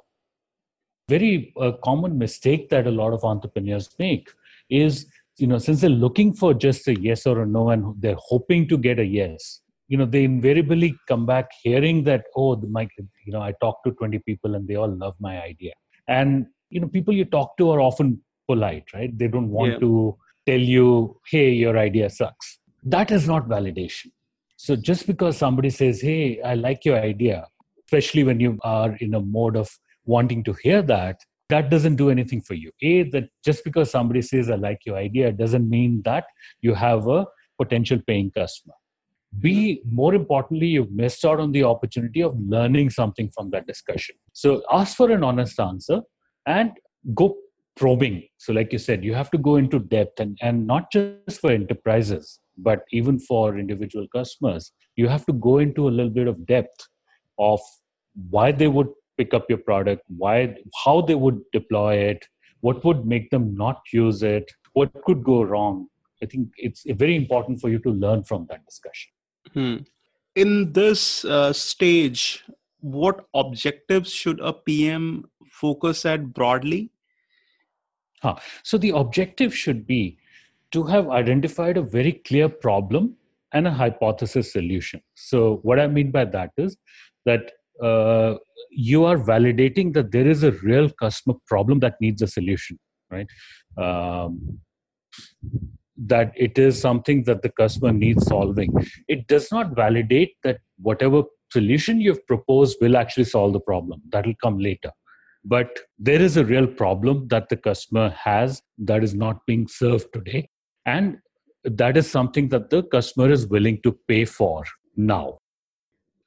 Very 1.08 1.54
uh, 1.60 1.74
common 1.84 2.18
mistake 2.18 2.70
that 2.70 2.88
a 2.88 2.92
lot 2.92 3.13
of 3.13 3.24
entrepreneurs 3.24 3.89
make 4.00 4.30
is, 4.70 5.06
you 5.38 5.48
know, 5.48 5.60
since 5.60 5.82
they're 5.82 5.89
looking 5.89 6.34
for 6.34 6.54
just 6.54 6.88
a 6.88 7.00
yes 7.00 7.28
or 7.28 7.44
a 7.44 7.46
no 7.46 7.70
and 7.70 8.01
they're 8.01 8.18
hoping 8.18 8.68
to 8.70 8.78
get 8.78 9.00
a 9.00 9.06
yes, 9.06 9.62
you 9.88 9.98
know, 9.98 10.06
they 10.06 10.24
invariably 10.24 10.96
come 11.08 11.25
back 11.28 11.51
hearing 11.62 12.04
that, 12.06 12.25
oh, 12.36 12.56
my, 12.56 12.88
you 13.25 13.34
know, 13.34 13.42
I 13.42 13.54
talked 13.62 13.86
to 13.86 13.92
20 13.92 14.20
people 14.20 14.56
and 14.56 14.68
they 14.68 14.75
all 14.75 14.89
love 14.89 15.16
my 15.20 15.42
idea. 15.42 15.74
And, 16.08 16.48
you 16.69 16.79
know, 16.79 16.88
people 16.88 17.13
you 17.13 17.25
talk 17.25 17.57
to 17.57 17.72
are 17.72 17.81
often 17.81 18.22
polite, 18.48 18.86
right? 18.93 19.17
They 19.17 19.27
don't 19.27 19.50
want 19.50 19.74
yeah. 19.74 19.79
to 19.79 20.17
tell 20.45 20.60
you, 20.60 21.19
hey, 21.29 21.51
your 21.51 21.77
idea 21.77 22.10
sucks. 22.10 22.60
That 22.84 23.12
is 23.12 23.27
not 23.27 23.48
validation 23.48 24.12
so 24.57 24.75
just 24.75 25.05
because 25.05 25.38
somebody 25.38 25.69
says, 25.69 26.01
hey, 26.01 26.41
I 26.41 26.55
like 26.55 26.86
your 26.86 26.98
idea, 26.98 27.48
especially 27.86 28.24
when 28.24 28.39
you 28.39 28.57
are 28.63 28.95
in 28.95 29.13
a 29.13 29.19
mode 29.19 29.57
of 29.57 29.69
wanting 30.05 30.43
to 30.45 30.53
hear 30.53 30.81
that, 30.84 31.19
that 31.50 31.69
doesn't 31.69 31.98
do 31.98 32.10
anything 32.10 32.41
for 32.41 32.53
you. 32.55 32.72
A, 32.81 33.03
that 33.12 33.29
just 33.43 33.63
because 33.63 33.91
somebody 33.91 34.22
says, 34.22 34.50
I 34.50 34.55
like 34.55 34.79
your 34.86 34.98
idea, 34.98 35.31
doesn't 35.31 35.69
mean 35.69 36.01
that 36.05 36.25
you 36.62 36.74
have 36.74 37.07
a 37.07 37.27
potential 37.60 38.00
paying 38.07 38.31
customer. 38.31 38.74
B, 39.39 39.81
more 39.86 40.15
importantly, 40.15 40.67
you've 40.67 40.91
missed 40.91 41.25
out 41.25 41.39
on 41.39 41.51
the 41.51 41.63
opportunity 41.63 42.24
of 42.24 42.36
learning 42.39 42.89
something 42.89 43.29
from 43.36 43.50
that 43.51 43.67
discussion. 43.67 44.15
So 44.31 44.63
ask 44.72 44.95
for 44.95 45.12
an 45.12 45.24
honest 45.24 45.60
answer 45.60 46.01
and 46.46 46.72
go 47.14 47.36
probing. 47.75 48.24
So, 48.38 48.54
like 48.54 48.72
you 48.72 48.80
said, 48.80 49.04
you 49.04 49.14
have 49.14 49.32
to 49.32 49.38
go 49.38 49.58
into 49.58 49.80
depth 49.80 50.20
and, 50.20 50.38
and 50.42 50.66
not 50.66 50.92
just 50.92 51.42
for 51.42 51.52
enterprises 51.52 52.40
but 52.58 52.84
even 52.92 53.20
for 53.20 53.58
individual 53.58 54.08
customers 54.08 54.72
you 54.96 55.08
have 55.08 55.25
to 55.25 55.34
go 55.34 55.58
into 55.60 55.88
a 55.88 55.92
little 55.92 56.12
bit 56.12 56.28
of 56.28 56.46
depth 56.46 56.88
of 57.38 57.60
why 58.30 58.52
they 58.52 58.68
would 58.68 58.88
pick 59.18 59.34
up 59.34 59.46
your 59.50 59.58
product 59.58 60.04
why 60.08 60.56
how 60.84 61.02
they 61.02 61.16
would 61.16 61.40
deploy 61.52 61.96
it 61.96 62.25
what 62.62 62.84
would 62.84 63.06
make 63.06 63.30
them 63.30 63.56
not 63.56 63.82
use 63.92 64.24
it 64.24 64.50
what 64.74 64.92
could 65.06 65.24
go 65.24 65.44
wrong 65.44 65.88
i 66.24 66.25
think 66.25 66.50
it's 66.58 66.84
very 66.90 67.16
important 67.16 67.60
for 67.60 67.70
you 67.70 67.80
to 67.80 67.90
learn 67.90 68.24
from 68.24 68.46
that 68.50 68.66
discussion 68.66 69.12
hmm. 69.54 69.78
in 70.36 70.72
this 70.74 71.25
uh, 71.25 71.52
stage 71.52 72.44
what 72.80 73.25
objectives 73.34 74.12
should 74.12 74.40
a 74.40 74.54
pm 74.54 75.25
focus 75.65 76.05
at 76.13 76.31
broadly 76.39 76.81
huh. 78.22 78.36
so 78.63 78.77
the 78.77 78.93
objective 79.03 79.55
should 79.63 79.86
be 79.88 80.03
to 80.72 80.84
have 80.84 81.10
identified 81.10 81.77
a 81.77 81.81
very 81.81 82.13
clear 82.29 82.50
problem 82.50 83.15
and 83.55 83.67
a 83.67 83.72
hypothesis 83.72 84.51
solution. 84.51 85.01
So, 85.15 85.60
what 85.63 85.79
I 85.79 85.88
mean 85.88 86.12
by 86.12 86.25
that 86.25 86.51
is 86.57 86.75
that 87.25 87.51
uh, 87.81 88.36
you 88.69 89.05
are 89.05 89.17
validating 89.17 89.93
that 89.93 90.12
there 90.12 90.27
is 90.27 90.43
a 90.43 90.51
real 90.51 90.89
customer 90.89 91.36
problem 91.48 91.79
that 91.79 91.95
needs 92.01 92.22
a 92.22 92.27
solution, 92.27 92.77
right? 93.10 93.27
Um, 93.77 94.60
that 95.98 96.34
it 96.36 96.57
is 96.57 96.79
something 96.79 97.24
that 97.24 97.41
the 97.41 97.50
customer 97.50 97.93
needs 97.93 98.27
solving. 98.27 98.74
It 99.07 99.27
does 99.27 99.50
not 99.51 99.75
validate 99.75 100.36
that 100.43 100.60
whatever 100.77 101.24
solution 101.51 102.01
you've 102.01 102.25
proposed 102.27 102.77
will 102.81 102.98
actually 102.98 103.24
solve 103.24 103.53
the 103.53 103.62
problem. 103.62 104.01
That 104.10 104.25
will 104.25 104.36
come 104.43 104.60
later. 104.60 104.91
But 105.46 105.80
there 106.00 106.22
is 106.22 106.38
a 106.38 106.46
real 106.46 106.66
problem 106.66 107.28
that 107.28 107.50
the 107.50 107.58
customer 107.58 108.10
has 108.10 108.62
that 108.80 109.04
is 109.04 109.14
not 109.14 109.46
being 109.46 109.68
served 109.68 110.08
today. 110.12 110.50
And 110.86 111.20
that 111.64 111.98
is 111.98 112.10
something 112.10 112.50
that 112.50 112.72
the 112.72 112.84
customer 112.84 113.32
is 113.32 113.48
willing 113.48 113.80
to 113.84 113.98
pay 114.08 114.25
for 114.25 114.64
now. 114.98 115.40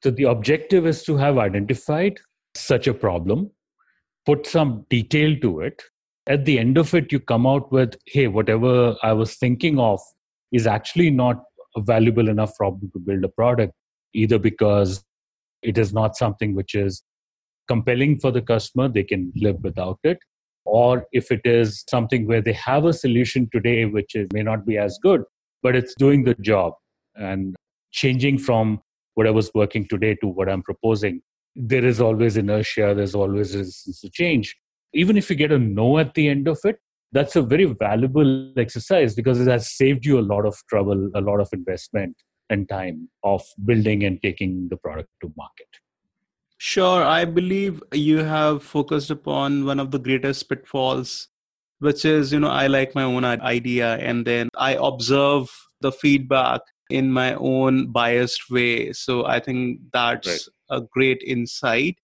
So 0.02 0.10
the 0.10 0.24
objective 0.24 0.86
is 0.86 1.02
to 1.04 1.16
have 1.16 1.38
identified 1.38 2.18
such 2.54 2.86
a 2.86 2.94
problem, 2.94 3.50
put 4.24 4.46
some 4.46 4.86
detail 4.88 5.36
to 5.40 5.60
it. 5.60 5.82
At 6.28 6.44
the 6.44 6.58
end 6.58 6.78
of 6.78 6.94
it, 6.94 7.10
you 7.10 7.18
come 7.18 7.46
out 7.46 7.72
with, 7.72 7.96
hey, 8.06 8.28
whatever 8.28 8.96
I 9.02 9.12
was 9.14 9.34
thinking 9.34 9.80
of 9.80 10.00
is 10.52 10.66
actually 10.66 11.10
not 11.10 11.42
a 11.76 11.80
valuable 11.80 12.28
enough 12.28 12.54
problem 12.56 12.90
to 12.92 13.00
build 13.00 13.24
a 13.24 13.28
product, 13.28 13.72
either 14.14 14.38
because 14.38 15.04
it 15.62 15.76
is 15.76 15.92
not 15.92 16.16
something 16.16 16.54
which 16.54 16.74
is 16.74 17.02
compelling 17.68 18.18
for 18.18 18.30
the 18.30 18.42
customer, 18.42 18.88
they 18.88 19.04
can 19.04 19.32
live 19.36 19.56
without 19.62 19.98
it, 20.02 20.18
or 20.64 21.06
if 21.12 21.30
it 21.30 21.40
is 21.44 21.84
something 21.88 22.26
where 22.26 22.42
they 22.42 22.52
have 22.52 22.84
a 22.84 22.92
solution 22.92 23.48
today 23.52 23.84
which 23.86 24.14
is, 24.14 24.28
may 24.32 24.42
not 24.42 24.66
be 24.66 24.76
as 24.76 24.98
good 25.02 25.22
but 25.62 25.74
it's 25.74 25.94
doing 25.94 26.24
the 26.24 26.34
job 26.34 26.74
and 27.16 27.56
changing 27.90 28.38
from 28.38 28.80
what 29.14 29.26
i 29.26 29.30
was 29.30 29.50
working 29.54 29.86
today 29.88 30.14
to 30.16 30.26
what 30.26 30.48
i'm 30.48 30.62
proposing 30.62 31.20
there 31.56 31.84
is 31.84 32.00
always 32.00 32.36
inertia 32.36 32.94
there's 32.94 33.14
always 33.14 33.56
resistance 33.56 34.00
to 34.00 34.10
change. 34.10 34.54
Even 34.94 35.16
if 35.16 35.28
you 35.28 35.36
get 35.36 35.50
a 35.52 35.58
no 35.58 35.98
at 35.98 36.14
the 36.14 36.28
end 36.28 36.46
of 36.48 36.58
it 36.64 36.76
that's 37.12 37.36
a 37.36 37.42
very 37.42 37.64
valuable 37.64 38.52
exercise 38.58 39.14
because 39.14 39.40
it 39.40 39.48
has 39.48 39.74
saved 39.76 40.04
you 40.04 40.18
a 40.18 40.26
lot 40.32 40.46
of 40.46 40.56
trouble 40.68 41.10
a 41.14 41.20
lot 41.20 41.40
of 41.40 41.48
investment 41.52 42.14
and 42.50 42.68
time 42.68 43.08
of 43.24 43.42
building 43.64 44.04
and 44.04 44.22
taking 44.22 44.68
the 44.70 44.76
product 44.76 45.08
to 45.22 45.32
market 45.36 45.68
Sure. 46.58 47.04
I 47.04 47.24
believe 47.24 47.82
you 47.92 48.18
have 48.18 48.64
focused 48.64 49.10
upon 49.10 49.64
one 49.64 49.78
of 49.78 49.92
the 49.92 49.98
greatest 49.98 50.48
pitfalls, 50.48 51.28
which 51.78 52.04
is, 52.04 52.32
you 52.32 52.40
know, 52.40 52.48
I 52.48 52.66
like 52.66 52.94
my 52.96 53.04
own 53.04 53.24
idea 53.24 53.96
and 53.98 54.26
then 54.26 54.48
I 54.56 54.76
observe 54.80 55.48
the 55.80 55.92
feedback 55.92 56.60
in 56.90 57.12
my 57.12 57.34
own 57.34 57.92
biased 57.92 58.50
way. 58.50 58.92
So 58.92 59.26
I 59.26 59.38
think 59.38 59.80
that's 59.92 60.26
right. 60.26 60.78
a 60.78 60.80
great 60.80 61.22
insight. 61.24 61.98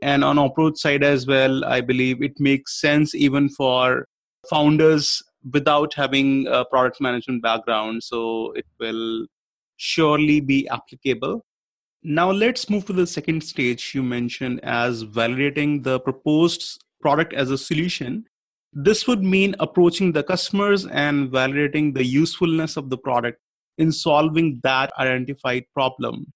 And 0.00 0.22
on 0.22 0.38
approach 0.38 0.78
side 0.78 1.02
as 1.02 1.26
well, 1.26 1.64
I 1.64 1.80
believe 1.80 2.22
it 2.22 2.38
makes 2.38 2.80
sense 2.80 3.14
even 3.14 3.48
for 3.48 4.06
founders 4.48 5.22
without 5.52 5.94
having 5.94 6.46
a 6.46 6.64
product 6.64 7.00
management 7.00 7.42
background. 7.42 8.04
So 8.04 8.52
it 8.52 8.66
will 8.78 9.26
surely 9.78 10.40
be 10.40 10.68
applicable. 10.68 11.45
Now 12.08 12.30
let's 12.30 12.70
move 12.70 12.84
to 12.86 12.92
the 12.92 13.04
second 13.04 13.42
stage 13.42 13.92
you 13.92 14.00
mentioned 14.00 14.60
as 14.62 15.02
validating 15.02 15.82
the 15.82 15.98
proposed 15.98 16.84
product 17.00 17.32
as 17.32 17.50
a 17.50 17.58
solution. 17.58 18.26
This 18.72 19.08
would 19.08 19.24
mean 19.24 19.56
approaching 19.58 20.12
the 20.12 20.22
customers 20.22 20.86
and 20.86 21.32
validating 21.32 21.94
the 21.94 22.04
usefulness 22.04 22.76
of 22.76 22.90
the 22.90 22.96
product 22.96 23.40
in 23.78 23.90
solving 23.90 24.60
that 24.62 24.92
identified 25.00 25.64
problem. 25.74 26.32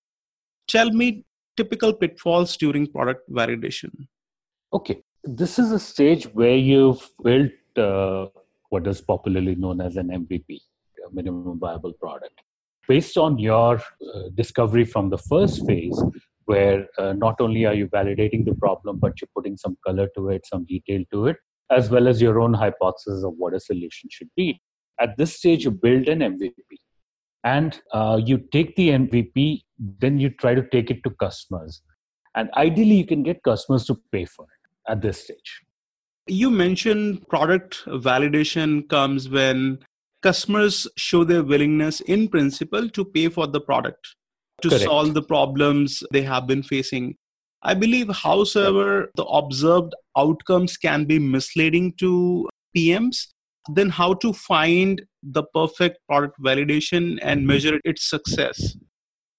Tell 0.66 0.90
me 0.90 1.24
typical 1.56 1.92
pitfalls 1.92 2.56
during 2.56 2.88
product 2.88 3.30
validation. 3.30 3.92
Okay, 4.72 5.04
this 5.22 5.60
is 5.60 5.70
a 5.70 5.78
stage 5.78 6.24
where 6.34 6.56
you've 6.56 7.08
built 7.22 7.52
uh, 7.76 8.26
what 8.70 8.88
is 8.88 9.00
popularly 9.00 9.54
known 9.54 9.80
as 9.80 9.94
an 9.94 10.08
MVP, 10.08 10.58
a 11.08 11.14
minimum 11.14 11.60
viable 11.60 11.92
product 11.92 12.40
based 12.90 13.16
on 13.16 13.38
your 13.38 13.76
uh, 13.76 14.22
discovery 14.34 14.84
from 14.84 15.10
the 15.10 15.18
first 15.32 15.64
phase, 15.66 15.98
where 16.46 16.88
uh, 16.98 17.12
not 17.12 17.40
only 17.40 17.64
are 17.64 17.74
you 17.80 17.86
validating 17.86 18.44
the 18.44 18.54
problem, 18.54 18.98
but 18.98 19.12
you're 19.20 19.34
putting 19.36 19.56
some 19.56 19.76
color 19.86 20.08
to 20.16 20.28
it, 20.30 20.44
some 20.44 20.64
detail 20.64 21.04
to 21.12 21.26
it, 21.28 21.36
as 21.70 21.88
well 21.88 22.08
as 22.08 22.20
your 22.20 22.40
own 22.40 22.52
hypothesis 22.52 23.22
of 23.22 23.34
what 23.36 23.54
a 23.54 23.60
solution 23.60 24.10
should 24.10 24.30
be. 24.36 24.60
At 24.98 25.16
this 25.16 25.36
stage, 25.36 25.64
you 25.64 25.70
build 25.70 26.08
an 26.08 26.18
MVP. 26.18 26.80
And 27.44 27.80
uh, 27.92 28.20
you 28.30 28.38
take 28.38 28.74
the 28.74 28.88
MVP, 28.88 29.62
then 29.78 30.18
you 30.18 30.30
try 30.30 30.54
to 30.54 30.62
take 30.74 30.90
it 30.90 31.04
to 31.04 31.10
customers. 31.10 31.80
And 32.34 32.50
ideally, 32.56 32.96
you 32.96 33.06
can 33.06 33.22
get 33.22 33.44
customers 33.44 33.86
to 33.86 34.00
pay 34.10 34.24
for 34.24 34.44
it 34.44 34.92
at 34.92 35.00
this 35.00 35.22
stage. 35.22 35.62
You 36.26 36.50
mentioned 36.50 37.28
product 37.28 37.84
validation 37.86 38.88
comes 38.88 39.28
when 39.28 39.78
customers 40.22 40.86
show 40.96 41.24
their 41.24 41.42
willingness 41.42 42.00
in 42.00 42.28
principle 42.28 42.88
to 42.90 43.04
pay 43.04 43.28
for 43.28 43.46
the 43.46 43.60
product 43.60 44.16
to 44.62 44.68
Correct. 44.68 44.84
solve 44.84 45.14
the 45.14 45.22
problems 45.22 46.02
they 46.12 46.22
have 46.22 46.46
been 46.46 46.62
facing. 46.62 47.16
I 47.62 47.74
believe 47.74 48.08
however 48.08 49.10
the 49.16 49.24
observed 49.24 49.94
outcomes 50.16 50.76
can 50.76 51.04
be 51.04 51.18
misleading 51.18 51.94
to 51.98 52.48
pms 52.76 53.26
then 53.74 53.90
how 53.90 54.14
to 54.14 54.32
find 54.32 55.02
the 55.22 55.42
perfect 55.54 55.98
product 56.08 56.36
validation 56.40 57.18
and 57.22 57.40
mm-hmm. 57.40 57.46
measure 57.46 57.80
its 57.84 58.08
success. 58.08 58.76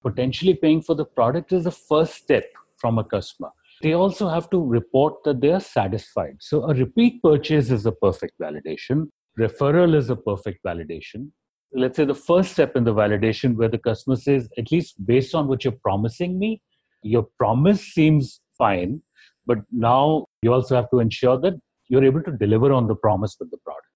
Potentially 0.02 0.54
paying 0.54 0.82
for 0.82 0.96
the 0.96 1.06
product 1.06 1.52
is 1.52 1.64
the 1.64 1.72
first 1.72 2.16
step 2.16 2.46
from 2.78 2.98
a 2.98 3.04
customer. 3.04 3.50
They 3.82 3.94
also 3.94 4.30
have 4.30 4.50
to 4.52 4.64
report 4.64 5.24
that 5.24 5.42
they 5.42 5.52
are 5.52 5.60
satisfied. 5.60 6.38
So 6.40 6.70
a 6.70 6.74
repeat 6.74 7.22
purchase 7.24 7.72
is 7.72 7.84
the 7.84 7.92
perfect 7.92 8.34
validation 8.40 9.08
referral 9.40 9.96
is 9.96 10.10
a 10.10 10.16
perfect 10.16 10.64
validation. 10.66 11.30
Let's 11.74 11.96
say 11.96 12.06
the 12.06 12.16
first 12.16 12.52
step 12.52 12.76
in 12.76 12.84
the 12.84 12.94
validation 12.94 13.56
where 13.56 13.70
the 13.70 13.78
customer 13.78 14.18
says 14.18 14.50
at 14.58 14.72
least 14.72 15.06
based 15.06 15.34
on 15.34 15.48
what 15.48 15.64
you're 15.64 15.80
promising 15.82 16.38
me 16.38 16.62
your 17.04 17.28
promise 17.38 17.82
seems 17.82 18.42
fine 18.58 19.02
but 19.46 19.60
now 19.72 20.26
you 20.42 20.54
also 20.54 20.76
have 20.76 20.90
to 20.92 21.00
ensure 21.00 21.40
that 21.40 21.54
you're 21.90 22.04
able 22.04 22.22
to 22.24 22.32
deliver 22.32 22.72
on 22.72 22.88
the 22.88 22.96
promise 22.96 23.36
with 23.40 23.50
the 23.52 23.58
product. 23.58 23.88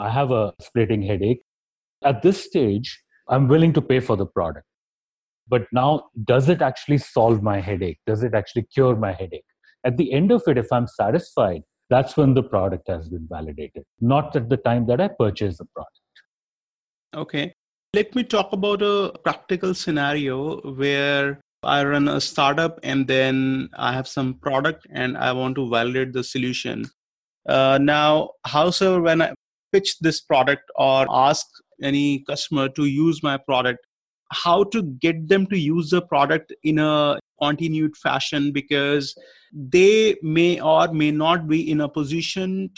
I 0.00 0.10
have 0.10 0.30
a 0.30 0.54
splitting 0.60 1.02
headache. 1.02 1.42
At 2.02 2.22
this 2.22 2.42
stage 2.42 3.00
i'm 3.28 3.48
willing 3.48 3.72
to 3.72 3.80
pay 3.80 4.00
for 4.00 4.16
the 4.16 4.26
product. 4.26 4.66
But 5.48 5.66
now 5.72 6.04
does 6.24 6.48
it 6.48 6.62
actually 6.62 6.98
solve 6.98 7.42
my 7.42 7.60
headache? 7.60 7.98
Does 8.06 8.22
it 8.22 8.34
actually 8.34 8.66
cure 8.74 8.96
my 8.96 9.12
headache? 9.12 9.44
At 9.84 9.96
the 9.96 10.12
end 10.12 10.30
of 10.30 10.42
it 10.46 10.58
if 10.58 10.66
i'm 10.72 10.86
satisfied 10.86 11.62
that's 11.94 12.16
when 12.16 12.34
the 12.34 12.42
product 12.42 12.88
has 12.88 13.08
been 13.08 13.26
validated, 13.30 13.84
not 14.00 14.34
at 14.34 14.48
the 14.48 14.56
time 14.56 14.86
that 14.86 15.00
I 15.00 15.08
purchase 15.08 15.58
the 15.58 15.66
product. 15.74 16.00
Okay. 17.14 17.54
Let 17.94 18.14
me 18.16 18.24
talk 18.24 18.52
about 18.52 18.82
a 18.82 19.12
practical 19.22 19.74
scenario 19.74 20.60
where 20.82 21.40
I 21.62 21.84
run 21.84 22.08
a 22.08 22.20
startup 22.20 22.80
and 22.82 23.06
then 23.06 23.68
I 23.76 23.92
have 23.92 24.08
some 24.08 24.34
product 24.34 24.88
and 24.90 25.16
I 25.16 25.30
want 25.32 25.54
to 25.54 25.70
validate 25.70 26.12
the 26.12 26.24
solution. 26.24 26.86
Uh, 27.48 27.78
now, 27.80 28.30
however, 28.44 29.00
when 29.00 29.22
I 29.22 29.32
pitch 29.72 29.98
this 30.00 30.20
product 30.20 30.64
or 30.74 31.06
ask 31.08 31.46
any 31.80 32.24
customer 32.28 32.68
to 32.70 32.86
use 32.86 33.22
my 33.22 33.36
product, 33.36 33.86
how 34.32 34.64
to 34.64 34.82
get 34.82 35.28
them 35.28 35.46
to 35.46 35.56
use 35.56 35.90
the 35.90 36.02
product 36.02 36.52
in 36.64 36.80
a 36.80 37.20
continued 37.44 37.96
fashion 37.96 38.50
because 38.52 39.14
they 39.54 40.16
may 40.22 40.60
or 40.60 40.88
may 40.92 41.10
not 41.10 41.48
be 41.48 41.70
in 41.70 41.80
a 41.80 41.88
position 41.88 42.70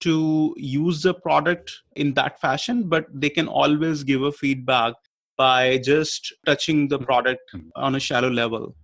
to 0.00 0.54
use 0.58 1.02
the 1.02 1.14
product 1.14 1.72
in 1.94 2.14
that 2.14 2.40
fashion 2.40 2.88
but 2.88 3.06
they 3.12 3.30
can 3.30 3.48
always 3.48 4.04
give 4.04 4.22
a 4.22 4.32
feedback 4.32 4.94
by 5.36 5.78
just 5.78 6.32
touching 6.44 6.88
the 6.88 6.98
product 6.98 7.40
on 7.74 7.94
a 7.94 8.00
shallow 8.00 8.30
level. 8.30 8.74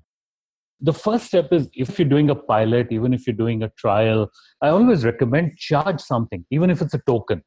The 0.81 0.93
first 0.93 1.27
step 1.27 1.53
is 1.53 1.69
if 1.75 1.99
you're 1.99 2.09
doing 2.09 2.31
a 2.31 2.35
pilot 2.35 2.89
even 2.91 3.15
if 3.15 3.27
you're 3.27 3.37
doing 3.37 3.63
a 3.63 3.69
trial 3.83 4.31
i 4.63 4.69
always 4.69 5.05
recommend 5.05 5.57
charge 5.57 6.01
something 6.01 6.45
even 6.51 6.71
if 6.71 6.83
it's 6.83 6.95
a 6.95 7.03
token. 7.07 7.43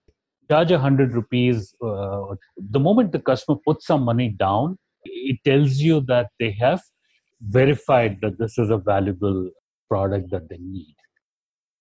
Charge 0.49 0.71
a 0.71 0.77
hundred 0.77 1.13
rupees 1.13 1.73
uh, 1.83 2.35
the 2.57 2.79
moment 2.79 3.11
the 3.11 3.19
customer 3.19 3.57
puts 3.67 3.87
some 3.87 4.03
money 4.03 4.29
down 4.29 4.77
it 5.05 5.39
tells 5.43 5.77
you 5.77 6.01
that 6.01 6.29
they 6.39 6.51
have 6.51 6.81
verified 7.49 8.19
that 8.21 8.39
this 8.39 8.57
is 8.57 8.69
a 8.69 8.77
valuable 8.77 9.49
product 9.89 10.31
that 10.31 10.49
they 10.49 10.57
need. 10.57 10.95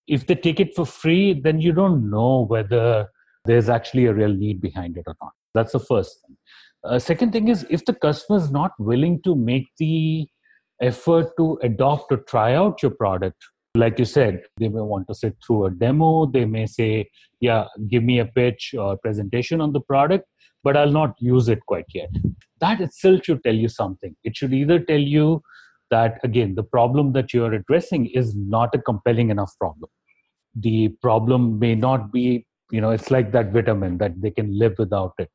If 0.07 0.27
they 0.27 0.35
take 0.35 0.61
it 0.61 0.75
for 0.75 0.85
free, 0.85 1.41
then 1.41 1.61
you 1.61 1.73
don't 1.73 2.11
know 2.11 2.45
whether 2.47 3.09
there's 3.45 3.69
actually 3.69 4.07
a 4.07 4.13
real 4.15 4.35
need 4.35 4.61
behind 4.61 4.97
it 4.97 5.05
or 5.07 5.17
not. 5.23 5.33
That's 5.55 5.73
the 5.73 5.81
first 5.81 6.19
thing. 6.27 6.37
Uh, 6.85 6.99
second 6.99 7.33
thing 7.33 7.49
is 7.49 7.67
if 7.71 7.85
the 7.87 7.95
customer 7.95 8.39
is 8.39 8.51
not 8.51 8.73
willing 8.79 9.23
to 9.23 9.35
make 9.35 9.69
the 9.79 10.29
effort 10.83 11.29
to 11.39 11.59
adopt 11.63 12.13
or 12.13 12.19
try 12.19 12.55
out 12.55 12.83
your 12.83 12.91
product, 12.91 13.43
Like 13.77 13.99
you 13.99 14.05
said, 14.05 14.43
they 14.59 14.69
may 14.69 14.83
want 14.83 15.09
to 15.09 15.15
sit 15.15 15.37
through 15.45 15.67
a 15.67 15.71
demo. 15.71 16.27
They 16.27 16.45
may 16.45 16.67
say, 16.67 17.11
yeah, 17.41 17.65
give 17.89 18.05
me 18.05 18.21
a 18.21 18.25
pitch 18.25 18.73
or 18.79 18.97
presentation 18.97 19.61
on 19.61 19.73
the 19.73 19.81
product, 19.81 20.29
but 20.65 20.77
I'll 20.77 20.91
not 20.91 21.15
use 21.21 21.49
it 21.49 21.61
quite 21.67 21.87
yet. 21.95 22.11
That 22.61 22.81
itself 22.81 23.21
should 23.25 23.45
tell 23.45 23.55
you 23.55 23.69
something. 23.69 24.17
It 24.25 24.37
should 24.37 24.53
either 24.53 24.81
tell 24.81 25.01
you 25.01 25.43
that, 25.91 26.19
again, 26.25 26.55
the 26.55 26.63
problem 26.63 27.13
that 27.13 27.33
you're 27.33 27.53
addressing 27.53 28.07
is 28.07 28.35
not 28.35 28.75
a 28.75 28.79
compelling 28.79 29.31
enough 29.31 29.53
problem. 29.59 29.91
The 30.57 30.89
problem 31.03 31.59
may 31.59 31.75
not 31.75 32.11
be, 32.11 32.47
you 32.71 32.81
know, 32.81 32.91
it's 32.91 33.11
like 33.11 33.31
that 33.33 33.53
vitamin 33.53 33.99
that 33.99 34.21
they 34.21 34.31
can 34.31 34.59
live 34.59 34.75
without 34.79 35.13
it, 35.19 35.31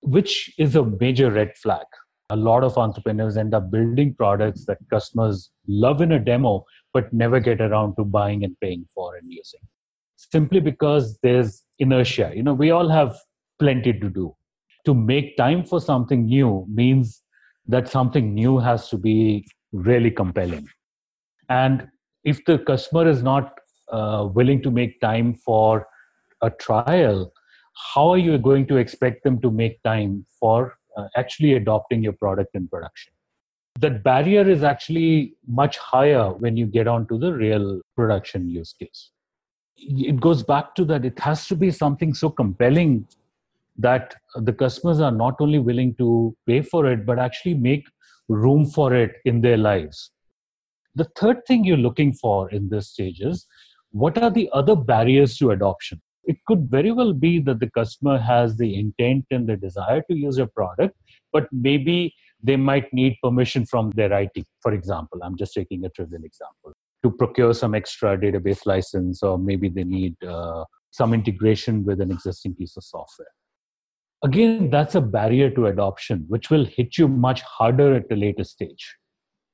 which 0.00 0.52
is 0.58 0.74
a 0.74 0.84
major 0.84 1.30
red 1.30 1.56
flag 1.56 1.86
a 2.30 2.36
lot 2.36 2.64
of 2.64 2.76
entrepreneurs 2.76 3.36
end 3.36 3.54
up 3.54 3.70
building 3.70 4.14
products 4.14 4.64
that 4.66 4.78
customers 4.90 5.50
love 5.68 6.00
in 6.00 6.12
a 6.12 6.18
demo 6.18 6.64
but 6.92 7.12
never 7.12 7.38
get 7.38 7.60
around 7.60 7.94
to 7.96 8.04
buying 8.04 8.42
and 8.42 8.58
paying 8.60 8.84
for 8.92 9.16
and 9.16 9.30
using 9.30 9.60
simply 10.16 10.60
because 10.60 11.18
there's 11.22 11.62
inertia 11.78 12.32
you 12.34 12.42
know 12.42 12.54
we 12.54 12.70
all 12.70 12.88
have 12.88 13.16
plenty 13.58 13.92
to 13.92 14.08
do 14.08 14.34
to 14.86 14.94
make 14.94 15.36
time 15.36 15.64
for 15.64 15.80
something 15.80 16.24
new 16.26 16.64
means 16.68 17.22
that 17.66 17.88
something 17.88 18.32
new 18.34 18.58
has 18.58 18.88
to 18.88 18.96
be 18.96 19.46
really 19.72 20.10
compelling 20.10 20.66
and 21.48 21.88
if 22.24 22.44
the 22.44 22.58
customer 22.58 23.08
is 23.08 23.22
not 23.22 23.58
uh, 23.92 24.28
willing 24.32 24.62
to 24.62 24.70
make 24.70 25.00
time 25.00 25.34
for 25.34 25.86
a 26.42 26.50
trial 26.50 27.32
how 27.94 28.08
are 28.08 28.18
you 28.18 28.38
going 28.38 28.66
to 28.66 28.76
expect 28.76 29.22
them 29.24 29.40
to 29.40 29.50
make 29.50 29.82
time 29.82 30.24
for 30.40 30.76
uh, 30.96 31.08
actually 31.16 31.54
adopting 31.54 32.02
your 32.02 32.12
product 32.14 32.54
in 32.54 32.66
production. 32.68 33.12
That 33.80 34.02
barrier 34.02 34.48
is 34.48 34.62
actually 34.62 35.34
much 35.46 35.76
higher 35.76 36.32
when 36.32 36.56
you 36.56 36.66
get 36.66 36.88
onto 36.88 37.18
the 37.18 37.34
real 37.34 37.80
production 37.94 38.48
use 38.48 38.72
case. 38.72 39.10
It 39.76 40.18
goes 40.20 40.42
back 40.42 40.74
to 40.76 40.84
that 40.86 41.04
it 41.04 41.18
has 41.18 41.46
to 41.48 41.54
be 41.54 41.70
something 41.70 42.14
so 42.14 42.30
compelling 42.30 43.06
that 43.78 44.14
the 44.34 44.52
customers 44.52 45.00
are 45.00 45.12
not 45.12 45.34
only 45.40 45.58
willing 45.58 45.94
to 45.96 46.34
pay 46.46 46.62
for 46.62 46.86
it, 46.86 47.04
but 47.04 47.18
actually 47.18 47.54
make 47.54 47.86
room 48.28 48.66
for 48.66 48.94
it 48.94 49.16
in 49.24 49.40
their 49.40 49.56
lives. 49.56 50.10
The 50.94 51.08
third 51.16 51.44
thing 51.46 51.64
you're 51.64 51.76
looking 51.76 52.12
for 52.14 52.50
in 52.50 52.68
this 52.70 52.88
stage 52.88 53.20
is 53.20 53.46
what 53.90 54.18
are 54.18 54.30
the 54.30 54.48
other 54.52 54.74
barriers 54.74 55.36
to 55.38 55.50
adoption? 55.50 56.00
it 56.26 56.36
could 56.46 56.68
very 56.68 56.90
well 56.90 57.12
be 57.12 57.38
that 57.40 57.60
the 57.60 57.70
customer 57.70 58.18
has 58.18 58.56
the 58.56 58.78
intent 58.78 59.24
and 59.30 59.48
the 59.48 59.56
desire 59.56 60.02
to 60.10 60.16
use 60.16 60.36
your 60.36 60.48
product, 60.48 60.96
but 61.32 61.48
maybe 61.52 62.14
they 62.42 62.56
might 62.56 62.92
need 62.92 63.16
permission 63.22 63.64
from 63.64 63.90
their 63.90 64.12
IT. 64.12 64.44
For 64.60 64.72
example, 64.72 65.20
I'm 65.22 65.36
just 65.36 65.54
taking 65.54 65.84
a 65.84 65.88
trivial 65.88 66.24
example 66.24 66.72
to 67.02 67.10
procure 67.10 67.54
some 67.54 67.74
extra 67.74 68.18
database 68.18 68.66
license, 68.66 69.22
or 69.22 69.38
maybe 69.38 69.68
they 69.68 69.84
need 69.84 70.16
uh, 70.24 70.64
some 70.90 71.14
integration 71.14 71.84
with 71.84 72.00
an 72.00 72.10
existing 72.10 72.54
piece 72.54 72.76
of 72.76 72.84
software. 72.84 73.28
Again, 74.24 74.70
that's 74.70 74.94
a 74.94 75.00
barrier 75.00 75.50
to 75.50 75.66
adoption, 75.66 76.24
which 76.28 76.50
will 76.50 76.64
hit 76.64 76.98
you 76.98 77.06
much 77.08 77.42
harder 77.42 77.94
at 77.94 78.10
a 78.10 78.16
later 78.16 78.44
stage 78.44 78.96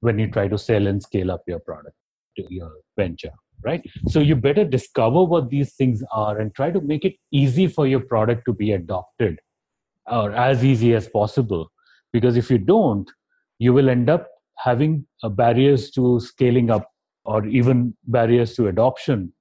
when 0.00 0.18
you 0.18 0.30
try 0.30 0.48
to 0.48 0.58
sell 0.58 0.86
and 0.86 1.02
scale 1.02 1.30
up 1.30 1.42
your 1.46 1.58
product 1.60 1.96
to 2.36 2.44
your 2.48 2.72
venture 2.96 3.32
right? 3.64 3.84
So 4.08 4.20
you 4.20 4.36
better 4.36 4.64
discover 4.64 5.24
what 5.24 5.50
these 5.50 5.74
things 5.74 6.02
are 6.12 6.38
and 6.38 6.54
try 6.54 6.70
to 6.70 6.80
make 6.80 7.04
it 7.04 7.14
easy 7.30 7.66
for 7.66 7.86
your 7.86 8.00
product 8.00 8.44
to 8.46 8.52
be 8.52 8.72
adopted 8.72 9.38
or 10.10 10.32
as 10.32 10.64
easy 10.64 10.94
as 10.94 11.08
possible. 11.08 11.70
Because 12.12 12.36
if 12.36 12.50
you 12.50 12.58
don't, 12.58 13.10
you 13.58 13.72
will 13.72 13.88
end 13.88 14.10
up 14.10 14.28
having 14.58 15.06
uh, 15.22 15.28
barriers 15.28 15.90
to 15.92 16.20
scaling 16.20 16.70
up 16.70 16.88
or 17.24 17.46
even 17.46 17.96
barriers 18.04 18.54
to 18.56 18.66
adoption, 18.66 19.32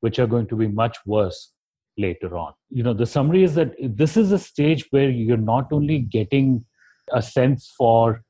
which 0.00 0.18
are 0.18 0.26
going 0.26 0.46
to 0.46 0.56
be 0.56 0.68
much 0.68 0.98
worse 1.06 1.52
later 1.98 2.36
on. 2.36 2.52
You 2.70 2.82
know, 2.82 2.94
the 2.94 3.06
summary 3.06 3.42
is 3.42 3.54
that 3.54 3.74
this 3.80 4.16
is 4.16 4.32
a 4.32 4.38
stage 4.38 4.86
where 4.90 5.10
you're 5.10 5.36
not 5.36 5.72
only 5.72 5.98
getting 5.98 6.64
a 7.12 7.22
sense 7.22 7.72
for 7.76 8.22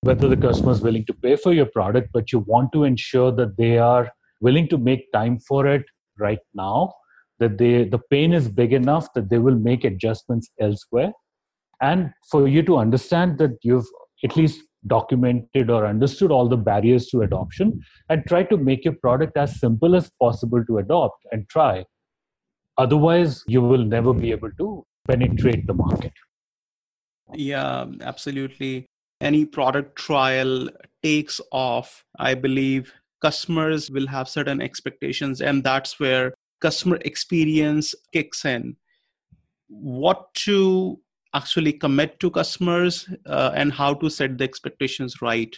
whether 0.00 0.28
the 0.28 0.36
customer 0.36 0.72
is 0.72 0.80
willing 0.80 1.04
to 1.06 1.14
pay 1.14 1.36
for 1.36 1.52
your 1.52 1.66
product, 1.66 2.10
but 2.12 2.32
you 2.32 2.40
want 2.40 2.72
to 2.72 2.84
ensure 2.84 3.30
that 3.32 3.56
they 3.56 3.78
are 3.78 4.10
willing 4.40 4.68
to 4.68 4.78
make 4.78 5.12
time 5.12 5.38
for 5.38 5.66
it 5.66 5.84
right 6.18 6.40
now 6.54 6.92
that 7.42 7.58
they 7.58 7.84
the 7.84 8.02
pain 8.14 8.32
is 8.32 8.48
big 8.48 8.72
enough 8.72 9.06
that 9.14 9.28
they 9.30 9.38
will 9.38 9.60
make 9.68 9.84
adjustments 9.84 10.50
elsewhere 10.60 11.12
and 11.80 12.10
for 12.30 12.46
you 12.48 12.62
to 12.62 12.76
understand 12.76 13.38
that 13.38 13.56
you've 13.62 13.90
at 14.24 14.36
least 14.36 14.62
documented 14.86 15.70
or 15.70 15.86
understood 15.86 16.30
all 16.36 16.48
the 16.48 16.62
barriers 16.68 17.06
to 17.08 17.22
adoption 17.22 17.80
and 18.08 18.24
try 18.26 18.42
to 18.42 18.56
make 18.56 18.84
your 18.84 18.94
product 19.06 19.36
as 19.36 19.58
simple 19.64 19.96
as 20.00 20.10
possible 20.20 20.64
to 20.68 20.78
adopt 20.78 21.26
and 21.32 21.48
try 21.48 21.84
otherwise 22.78 23.42
you 23.46 23.60
will 23.60 23.84
never 23.84 24.12
be 24.12 24.30
able 24.30 24.50
to 24.58 24.84
penetrate 25.08 25.66
the 25.66 25.74
market. 25.74 26.12
Yeah 27.34 27.86
absolutely. 28.00 28.86
Any 29.20 29.44
product 29.44 29.96
trial 29.96 30.68
takes 31.02 31.40
off 31.50 32.04
i 32.18 32.32
believe 32.34 32.92
customers 33.20 33.90
will 33.90 34.06
have 34.06 34.28
certain 34.28 34.60
expectations 34.60 35.40
and 35.40 35.64
that's 35.64 35.98
where 35.98 36.34
customer 36.60 36.98
experience 37.04 37.94
kicks 38.12 38.44
in. 38.44 38.76
What 39.68 40.32
to 40.46 41.00
actually 41.34 41.72
commit 41.72 42.20
to 42.20 42.30
customers 42.30 43.08
uh, 43.26 43.52
and 43.54 43.72
how 43.72 43.94
to 43.94 44.10
set 44.10 44.38
the 44.38 44.44
expectations 44.44 45.22
right? 45.22 45.56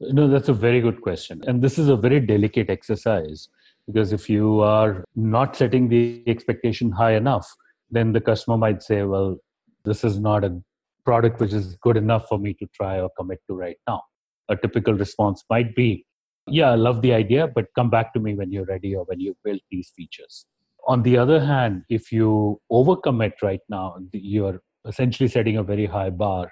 No 0.00 0.28
that's 0.28 0.48
a 0.48 0.52
very 0.52 0.80
good 0.80 1.00
question. 1.00 1.42
And 1.46 1.62
this 1.62 1.78
is 1.78 1.88
a 1.88 1.96
very 1.96 2.20
delicate 2.20 2.70
exercise 2.70 3.48
because 3.86 4.12
if 4.12 4.28
you 4.28 4.60
are 4.60 5.04
not 5.16 5.56
setting 5.56 5.88
the 5.88 6.22
expectation 6.26 6.90
high 6.90 7.14
enough 7.14 7.48
then 7.90 8.12
the 8.12 8.20
customer 8.20 8.56
might 8.56 8.82
say 8.82 9.02
well 9.02 9.36
this 9.84 10.04
is 10.04 10.18
not 10.18 10.44
a 10.44 10.60
product 11.04 11.40
which 11.40 11.52
is 11.52 11.76
good 11.82 11.96
enough 11.96 12.26
for 12.28 12.38
me 12.38 12.54
to 12.54 12.66
try 12.74 13.00
or 13.00 13.10
commit 13.18 13.40
to 13.48 13.54
right 13.54 13.76
now 13.88 14.00
a 14.48 14.56
typical 14.56 14.94
response 14.94 15.44
might 15.50 15.74
be 15.74 16.04
yeah, 16.48 16.70
I 16.70 16.74
love 16.74 17.02
the 17.02 17.12
idea, 17.12 17.46
but 17.46 17.66
come 17.74 17.90
back 17.90 18.12
to 18.14 18.20
me 18.20 18.34
when 18.34 18.50
you're 18.50 18.64
ready 18.64 18.94
or 18.94 19.04
when 19.04 19.20
you 19.20 19.36
build 19.44 19.60
these 19.70 19.92
features. 19.96 20.46
On 20.88 21.02
the 21.02 21.16
other 21.16 21.38
hand, 21.38 21.84
if 21.88 22.10
you 22.10 22.60
overcommit 22.70 23.34
right 23.42 23.60
now, 23.68 23.96
you're 24.12 24.60
essentially 24.86 25.28
setting 25.28 25.56
a 25.56 25.62
very 25.62 25.86
high 25.86 26.10
bar 26.10 26.50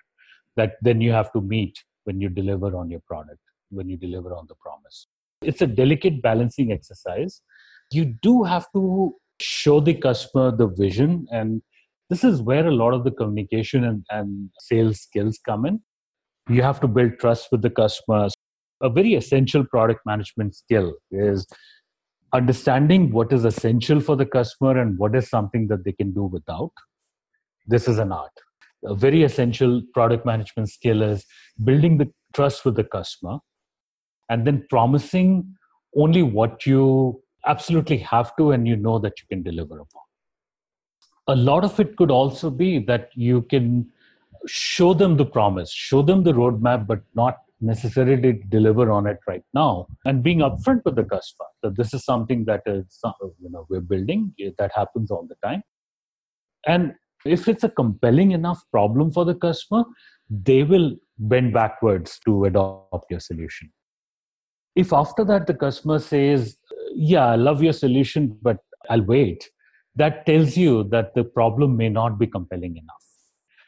that 0.57 0.75
then 0.83 1.01
you 1.01 1.11
have 1.11 1.33
to 1.33 1.41
meet 1.41 1.83
when 2.05 2.21
you 2.21 2.29
deliver 2.29 2.77
on 2.77 2.89
your 2.91 3.01
product, 3.01 3.41
when 3.71 3.89
you 3.89 3.97
deliver 3.97 4.33
on 4.35 4.47
the 4.49 4.55
promise. 4.55 5.09
It's 5.43 5.63
a 5.63 5.67
delicate 5.67 6.23
balancing 6.23 6.73
exercise. 6.73 7.41
You 7.91 8.05
do 8.05 8.45
have 8.45 8.67
to 8.75 9.15
show 9.41 9.81
the 9.81 9.95
customer 9.95 10.55
the 10.55 10.67
vision, 10.67 11.27
and 11.31 11.63
this 12.09 12.25
is 12.25 12.43
where 12.43 12.67
a 12.67 12.75
lot 12.75 12.93
of 12.93 13.05
the 13.05 13.11
communication 13.11 13.85
and, 13.85 14.05
and 14.11 14.51
sales 14.59 15.01
skills 15.01 15.39
come 15.45 15.65
in. 15.65 15.81
You 16.49 16.63
have 16.63 16.81
to 16.81 16.89
build 16.89 17.19
trust 17.19 17.49
with 17.51 17.63
the 17.63 17.71
customer 17.71 18.29
a 18.81 18.89
very 18.89 19.15
essential 19.15 19.65
product 19.65 20.01
management 20.07 20.55
skill 20.55 20.95
is 21.11 21.47
understanding 22.33 23.11
what 23.11 23.33
is 23.33 23.45
essential 23.45 24.01
for 24.01 24.17
the 24.17 24.27
customer 24.27 24.81
and 24.81 24.99
what 24.99 25.15
is 25.15 25.29
something 25.29 25.69
that 25.69 25.85
they 25.85 25.93
can 25.93 26.13
do 26.13 26.25
without. 26.25 26.73
This 27.67 27.89
is 27.89 27.99
an 27.99 28.13
art. 28.13 28.33
A 28.85 28.95
very 28.95 29.23
essential 29.23 29.83
product 29.93 30.25
management 30.25 30.71
skill 30.71 31.03
is 31.03 31.27
building 31.63 31.99
the 31.99 32.11
trust 32.35 32.65
with 32.65 32.77
the 32.77 32.85
customer 32.85 33.39
and 34.31 34.47
then 34.47 34.65
promising 34.71 35.55
only 35.97 36.23
what 36.23 36.65
you 36.65 37.23
absolutely 37.47 37.99
have 37.99 38.35
to 38.37 38.53
and 38.53 38.67
you 38.67 38.77
know 38.77 38.99
that 38.99 39.15
you 39.21 39.27
can 39.29 39.43
deliver 39.43 39.75
upon. 39.75 40.03
A 41.27 41.37
lot 41.37 41.65
of 41.65 41.79
it 41.79 41.97
could 41.97 42.11
also 42.11 42.51
be 42.51 42.79
that 42.81 43.11
you 43.15 43.43
can 43.43 43.91
show 44.47 44.95
them 44.95 45.17
the 45.17 45.27
promise, 45.27 45.73
show 45.73 46.01
them 46.03 46.23
the 46.25 46.33
roadmap, 46.33 46.87
but 46.87 47.01
not 47.15 47.39
necessarily 47.61 48.43
deliver 48.49 48.91
on 48.91 49.07
it 49.07 49.19
right 49.27 49.43
now. 49.53 49.87
And 50.07 50.23
being 50.23 50.39
upfront 50.39 50.85
with 50.85 50.97
the 50.97 51.05
customer 51.05 51.47
that 51.63 51.77
this 51.77 51.93
is 51.93 52.05
something 52.05 52.47
that 52.47 52.63
is 52.65 52.99
uh, 53.05 53.13
you 53.39 53.51
know 53.51 53.67
we're 53.69 53.81
building 53.81 54.33
that 54.59 54.71
happens 54.75 55.11
all 55.11 55.27
the 55.29 55.37
time. 55.47 55.63
And 56.67 56.95
if 57.25 57.49
it's 57.49 57.65
a 57.65 57.69
compelling 57.69 58.31
enough 58.33 58.63
problem 58.71 59.11
for 59.11 59.25
the 59.25 59.35
customer 59.35 59.85
they 60.31 60.63
will 60.63 60.95
bend 61.19 61.53
backwards 61.53 62.19
to 62.25 62.45
adopt 62.45 63.11
your 63.11 63.21
solution 63.21 63.71
if 64.83 64.93
after 64.93 65.25
that 65.31 65.47
the 65.47 65.55
customer 65.63 65.99
says 65.99 66.57
yeah 66.95 67.27
i 67.27 67.37
love 67.37 67.63
your 67.63 67.73
solution 67.73 68.29
but 68.49 68.59
i'll 68.89 69.09
wait 69.15 69.49
that 69.97 70.25
tells 70.27 70.57
you 70.57 70.85
that 70.95 71.15
the 71.15 71.25
problem 71.25 71.77
may 71.77 71.89
not 71.89 72.19
be 72.19 72.27
compelling 72.27 72.77
enough 72.77 73.07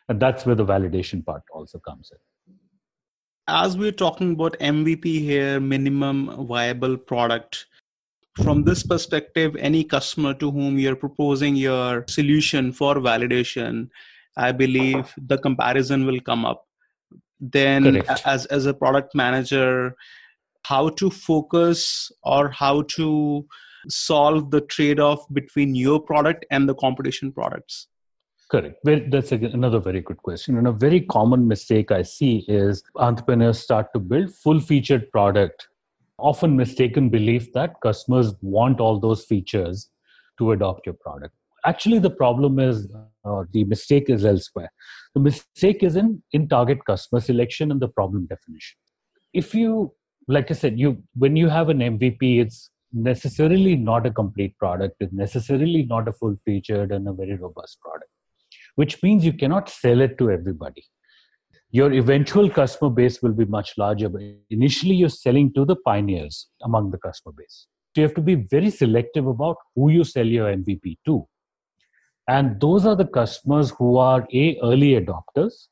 and 0.09 0.21
that's 0.21 0.47
where 0.47 0.55
the 0.55 0.69
validation 0.75 1.25
part 1.25 1.43
also 1.53 1.79
comes 1.79 2.13
in 2.13 2.19
as 3.49 3.77
we're 3.77 3.93
talking 3.93 4.33
about 4.33 4.59
MVP 4.61 5.21
here, 5.21 5.61
minimum 5.61 6.47
viable 6.47 6.97
product, 6.97 7.67
from 8.43 8.65
this 8.65 8.83
perspective, 8.83 9.57
any 9.57 9.85
customer 9.85 10.33
to 10.35 10.51
whom 10.51 10.79
you're 10.79 10.97
proposing 10.97 11.57
your 11.57 12.05
solution 12.09 12.73
for 12.73 12.95
validation, 12.95 13.91
I 14.37 14.53
believe 14.53 15.13
the 15.19 15.37
comparison 15.37 16.07
will 16.07 16.21
come 16.21 16.47
up. 16.47 16.67
Then, 17.41 17.85
Correct. 17.85 18.23
as 18.25 18.47
as 18.47 18.67
a 18.67 18.73
product 18.73 19.15
manager, 19.15 19.97
how 20.65 20.89
to 20.91 21.11
focus 21.11 22.11
or 22.23 22.51
how 22.51 22.83
to 22.83 23.47
solve 23.89 24.51
the 24.51 24.61
trade 24.61 25.01
off 25.01 25.27
between 25.33 25.75
your 25.75 26.01
product 26.01 26.45
and 26.51 26.69
the 26.69 26.75
competition 26.75 27.33
products? 27.33 27.89
Correct. 28.51 28.77
That's 28.85 29.33
another 29.33 29.81
very 29.81 30.03
good 30.03 30.19
question. 30.19 30.59
And 30.59 30.69
a 30.69 30.73
very 30.73 31.01
common 31.01 31.49
mistake 31.49 31.91
I 31.91 32.03
see 32.03 32.45
is 32.49 32.83
entrepreneurs 32.97 33.59
start 33.59 33.87
to 33.95 33.99
build 33.99 34.35
full 34.35 34.61
featured 34.61 35.11
product, 35.11 35.69
often 36.19 36.57
mistaken 36.57 37.09
belief 37.09 37.53
that 37.55 37.81
customers 37.83 38.35
want 38.43 38.79
all 38.79 39.01
those 39.01 39.25
features 39.25 39.89
to 40.39 40.53
adopt 40.53 40.87
your 40.87 40.95
product. 40.95 41.35
Actually, 41.65 41.99
the 41.99 42.11
problem 42.11 42.59
is, 42.59 42.93
or 43.25 43.49
the 43.53 43.65
mistake 43.65 44.11
is 44.11 44.25
elsewhere. 44.25 44.71
The 45.15 45.21
mistake 45.21 45.83
is 45.83 45.97
in, 45.97 46.23
in 46.33 46.49
target 46.49 46.85
customer 46.85 47.21
selection 47.21 47.71
and 47.71 47.81
the 47.81 47.89
problem 47.89 48.27
definition. 48.27 48.77
If 49.33 49.55
you, 49.55 49.95
like 50.29 50.51
I 50.51 50.55
said, 50.55 50.79
you 50.79 51.03
when 51.15 51.37
you 51.37 51.49
have 51.49 51.69
an 51.69 51.79
MVP, 51.79 52.41
it's 52.41 52.71
necessarily 52.93 53.77
not 53.77 54.07
a 54.07 54.11
complete 54.11 54.57
product, 54.59 54.97
it's 55.01 55.13
necessarily 55.13 55.85
not 55.85 56.09
a 56.09 56.13
full 56.13 56.37
featured 56.45 56.93
and 56.93 57.09
a 57.09 57.13
very 57.13 57.35
robust 57.37 57.81
product 57.81 58.11
which 58.75 59.03
means 59.03 59.25
you 59.25 59.33
cannot 59.33 59.69
sell 59.69 60.01
it 60.01 60.19
to 60.19 60.31
everybody. 60.31 60.85
Your 61.71 61.93
eventual 61.93 62.51
customer 62.51 62.91
base 62.91 63.23
will 63.23 63.33
be 63.33 63.45
much 63.47 63.73
larger, 63.79 64.09
but 64.09 64.23
initially 64.51 64.95
you're 64.95 65.09
selling 65.09 65.53
to 65.55 65.65
the 65.65 65.77
pioneers 65.77 66.49
among 66.63 66.91
the 66.91 66.99
customer 66.99 67.35
base. 67.37 67.67
So 67.95 68.01
you 68.01 68.07
have 68.07 68.15
to 68.15 68.21
be 68.21 68.35
very 68.35 68.71
selective 68.71 69.27
about 69.27 69.57
who 69.75 69.91
you 69.91 70.05
sell 70.05 70.27
your 70.27 70.55
MVP 70.55 70.99
to. 71.07 71.27
And 72.29 72.61
those 72.61 72.87
are 72.87 72.97
the 72.97 73.07
customers 73.07 73.71
who 73.71 73.97
are 73.97 74.27
A, 74.33 74.59
early 74.63 75.01
adopters, 75.01 75.69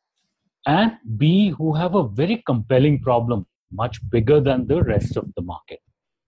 and 0.66 0.92
B, 1.16 1.50
who 1.50 1.74
have 1.74 1.94
a 1.94 2.08
very 2.08 2.42
compelling 2.46 3.00
problem, 3.00 3.46
much 3.72 3.98
bigger 4.11 4.40
than 4.40 4.66
the 4.66 4.83
rest 4.83 5.16
of 5.16 5.26
the 5.37 5.42
market. 5.42 5.80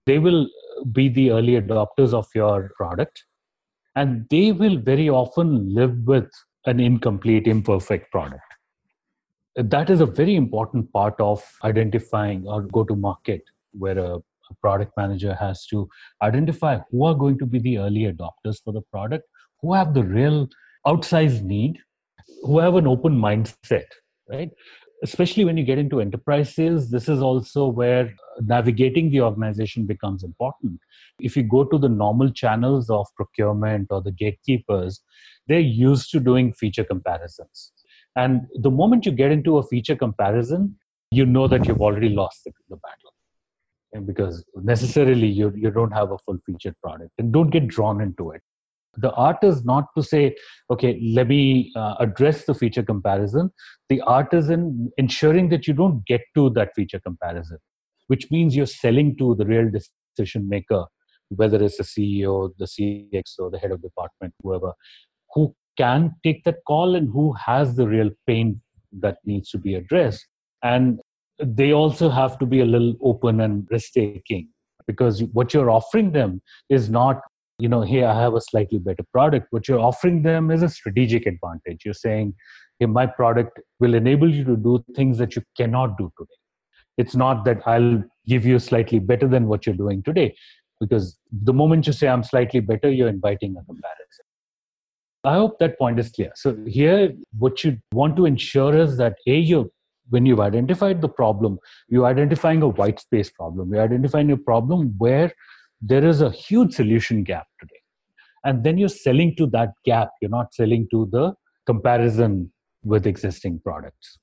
They 0.06 0.18
will 0.18 0.48
be 0.90 1.08
the 1.08 1.30
early 1.30 1.60
adopters 1.60 2.12
of 2.12 2.26
your 2.34 2.72
product, 2.76 3.24
and 3.94 4.26
they 4.30 4.52
will 4.52 4.78
very 4.78 5.08
often 5.08 5.74
live 5.74 5.96
with 6.06 6.30
an 6.66 6.80
incomplete, 6.80 7.46
imperfect 7.46 8.10
product. 8.10 8.42
That 9.56 9.90
is 9.90 10.00
a 10.00 10.06
very 10.06 10.34
important 10.34 10.92
part 10.92 11.14
of 11.20 11.42
identifying 11.62 12.46
or 12.46 12.62
go 12.62 12.84
to 12.84 12.96
market, 12.96 13.42
where 13.72 13.98
a, 13.98 14.14
a 14.16 14.54
product 14.60 14.92
manager 14.96 15.34
has 15.34 15.66
to 15.66 15.88
identify 16.22 16.78
who 16.90 17.04
are 17.04 17.14
going 17.14 17.38
to 17.38 17.46
be 17.46 17.58
the 17.58 17.78
early 17.78 18.12
adopters 18.12 18.62
for 18.64 18.72
the 18.72 18.82
product, 18.90 19.24
who 19.60 19.74
have 19.74 19.94
the 19.94 20.02
real 20.02 20.48
outsized 20.86 21.42
need, 21.42 21.78
who 22.42 22.58
have 22.58 22.74
an 22.76 22.86
open 22.86 23.14
mindset, 23.14 23.86
right? 24.28 24.50
Especially 25.02 25.44
when 25.44 25.56
you 25.56 25.64
get 25.64 25.78
into 25.78 26.00
enterprise 26.00 26.54
sales, 26.54 26.90
this 26.90 27.08
is 27.08 27.20
also 27.20 27.66
where 27.66 28.06
uh, 28.06 28.40
navigating 28.42 29.10
the 29.10 29.20
organization 29.20 29.84
becomes 29.84 30.22
important. 30.22 30.78
If 31.18 31.36
you 31.36 31.42
go 31.42 31.64
to 31.64 31.78
the 31.78 31.88
normal 31.88 32.30
channels 32.30 32.88
of 32.88 33.06
procurement 33.16 33.88
or 33.90 34.00
the 34.00 34.12
gatekeepers, 34.12 35.02
they're 35.48 35.58
used 35.58 36.10
to 36.12 36.20
doing 36.20 36.52
feature 36.52 36.84
comparisons. 36.84 37.72
And 38.14 38.42
the 38.54 38.70
moment 38.70 39.04
you 39.04 39.12
get 39.12 39.32
into 39.32 39.58
a 39.58 39.62
feature 39.62 39.96
comparison, 39.96 40.76
you 41.10 41.26
know 41.26 41.48
that 41.48 41.66
you've 41.66 41.80
already 41.80 42.10
lost 42.10 42.44
the, 42.44 42.52
the 42.68 42.76
battle. 42.76 43.14
And 43.92 44.06
because 44.06 44.44
necessarily 44.54 45.26
you, 45.26 45.52
you 45.54 45.70
don't 45.70 45.90
have 45.92 46.12
a 46.12 46.18
full 46.18 46.38
featured 46.46 46.76
product 46.82 47.10
and 47.18 47.32
don't 47.32 47.50
get 47.50 47.68
drawn 47.68 48.00
into 48.00 48.30
it. 48.30 48.42
The 48.96 49.10
art 49.12 49.38
is 49.42 49.64
not 49.64 49.86
to 49.96 50.02
say, 50.02 50.36
okay, 50.70 51.00
let 51.02 51.28
me 51.28 51.72
uh, 51.74 51.94
address 51.98 52.44
the 52.44 52.54
feature 52.54 52.82
comparison. 52.82 53.50
The 53.88 54.00
art 54.02 54.34
is 54.34 54.50
in 54.50 54.90
ensuring 54.98 55.48
that 55.48 55.66
you 55.66 55.74
don't 55.74 56.04
get 56.06 56.20
to 56.34 56.50
that 56.50 56.74
feature 56.74 57.00
comparison, 57.00 57.58
which 58.08 58.30
means 58.30 58.54
you're 58.54 58.66
selling 58.66 59.16
to 59.16 59.34
the 59.34 59.46
real 59.46 59.70
decision 59.70 60.48
maker, 60.48 60.84
whether 61.30 61.62
it's 61.62 61.78
the 61.78 61.84
CEO, 61.84 62.50
the 62.58 62.66
CX, 62.66 63.38
or 63.38 63.50
the 63.50 63.58
head 63.58 63.70
of 63.70 63.80
department, 63.80 64.34
whoever, 64.42 64.72
who 65.34 65.54
can 65.78 66.14
take 66.22 66.44
that 66.44 66.58
call 66.66 66.94
and 66.94 67.10
who 67.10 67.32
has 67.32 67.76
the 67.76 67.88
real 67.88 68.10
pain 68.26 68.60
that 69.00 69.16
needs 69.24 69.48
to 69.50 69.58
be 69.58 69.74
addressed. 69.74 70.26
And 70.62 71.00
they 71.42 71.72
also 71.72 72.10
have 72.10 72.38
to 72.38 72.46
be 72.46 72.60
a 72.60 72.66
little 72.66 72.94
open 73.02 73.40
and 73.40 73.66
risk 73.70 73.92
taking 73.94 74.48
because 74.86 75.22
what 75.32 75.54
you're 75.54 75.70
offering 75.70 76.12
them 76.12 76.42
is 76.68 76.90
not 76.90 77.20
you 77.62 77.68
know 77.72 77.82
hey 77.90 78.02
i 78.10 78.14
have 78.20 78.34
a 78.38 78.40
slightly 78.44 78.78
better 78.86 79.04
product 79.16 79.46
what 79.56 79.68
you're 79.68 79.84
offering 79.88 80.22
them 80.22 80.50
is 80.50 80.62
a 80.62 80.68
strategic 80.68 81.26
advantage. 81.26 81.84
You're 81.84 82.00
saying 82.06 82.34
hey 82.78 82.86
my 82.86 83.06
product 83.06 83.60
will 83.78 83.94
enable 83.94 84.34
you 84.38 84.44
to 84.44 84.56
do 84.56 84.72
things 84.96 85.18
that 85.18 85.36
you 85.36 85.42
cannot 85.56 85.98
do 85.98 86.10
today. 86.18 86.40
It's 86.98 87.14
not 87.24 87.44
that 87.44 87.68
i'll 87.74 88.02
give 88.32 88.48
you 88.52 88.58
slightly 88.58 88.98
better 89.12 89.28
than 89.34 89.46
what 89.52 89.66
you're 89.66 89.82
doing 89.84 90.02
today 90.08 90.34
because 90.80 91.16
the 91.50 91.54
moment 91.60 91.86
you 91.86 91.94
say 92.00 92.08
i'm 92.14 92.24
slightly 92.32 92.64
better 92.72 92.90
you're 92.90 93.14
inviting 93.16 93.56
a 93.56 93.64
comparison. 93.64 94.26
I 95.24 95.34
hope 95.34 95.60
that 95.60 95.78
point 95.78 96.00
is 96.00 96.10
clear. 96.10 96.32
So 96.34 96.56
here 96.66 97.12
what 97.38 97.62
you 97.62 97.78
want 97.92 98.16
to 98.16 98.26
ensure 98.26 98.76
is 98.76 98.96
that 98.96 99.16
a 99.36 99.38
you 99.52 99.62
when 100.10 100.26
you've 100.26 100.44
identified 100.50 101.00
the 101.00 101.08
problem 101.08 101.58
you're 101.88 102.06
identifying 102.06 102.62
a 102.62 102.68
white 102.82 103.00
space 103.00 103.30
problem. 103.30 103.72
You're 103.72 103.84
identifying 103.84 104.32
a 104.32 104.36
problem 104.36 104.94
where 104.98 105.32
there 105.82 106.06
is 106.06 106.20
a 106.22 106.30
huge 106.30 106.74
solution 106.74 107.24
gap 107.24 107.46
today. 107.60 107.80
And 108.44 108.64
then 108.64 108.78
you're 108.78 108.88
selling 108.88 109.34
to 109.36 109.46
that 109.48 109.70
gap. 109.84 110.10
You're 110.20 110.30
not 110.30 110.54
selling 110.54 110.86
to 110.92 111.08
the 111.10 111.34
comparison 111.66 112.52
with 112.84 113.06
existing 113.06 113.60
products. 113.64 114.18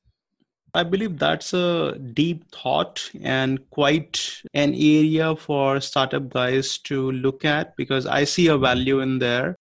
I 0.74 0.84
believe 0.84 1.18
that's 1.18 1.54
a 1.54 1.98
deep 2.14 2.52
thought 2.52 3.10
and 3.22 3.60
quite 3.72 4.42
an 4.54 4.74
area 4.74 5.36
for 5.36 5.82
startup 5.82 6.30
guys 6.30 6.78
to 6.80 7.12
look 7.12 7.44
at 7.44 7.76
because 7.76 8.06
I 8.06 8.24
see 8.24 8.48
a 8.48 8.58
value 8.58 9.00
in 9.00 9.20
there. 9.20 9.56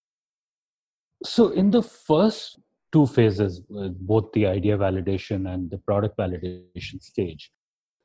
So, 1.25 1.49
in 1.49 1.71
the 1.71 1.83
first 1.83 2.59
two 2.93 3.07
phases, 3.07 3.63
uh, 3.77 3.89
both 3.89 4.31
the 4.33 4.47
idea 4.47 4.77
validation 4.77 5.53
and 5.53 5.71
the 5.71 5.79
product 5.79 6.19
validation 6.19 7.03
stage, 7.03 7.51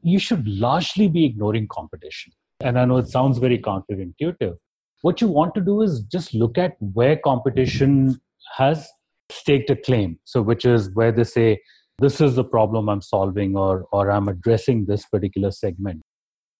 you 0.01 0.17
should 0.17 0.47
largely 0.47 1.09
be 1.09 1.25
ignoring 1.25 1.67
competition 1.67 2.31
and 2.63 2.79
I 2.79 2.85
know 2.85 2.97
it 2.97 3.09
sounds 3.09 3.37
very 3.37 3.59
counterintuitive. 3.59 4.55
What 5.01 5.19
you 5.19 5.27
want 5.27 5.53
to 5.55 5.61
do 5.61 5.81
is 5.81 5.99
just 6.01 6.33
look 6.33 6.57
at 6.57 6.75
where 6.79 7.17
competition 7.17 8.21
has 8.55 8.87
staked 9.29 9.69
a 9.69 9.75
claim. 9.75 10.17
So, 10.23 10.41
which 10.41 10.65
is 10.65 10.89
where 10.93 11.11
they 11.11 11.25
say, 11.25 11.61
this 11.99 12.21
is 12.21 12.35
the 12.35 12.43
problem 12.43 12.89
I'm 12.89 13.01
solving, 13.01 13.55
or, 13.55 13.85
or 13.91 14.09
I'm 14.09 14.27
addressing 14.27 14.85
this 14.85 15.05
particular 15.05 15.51
segment. 15.51 16.01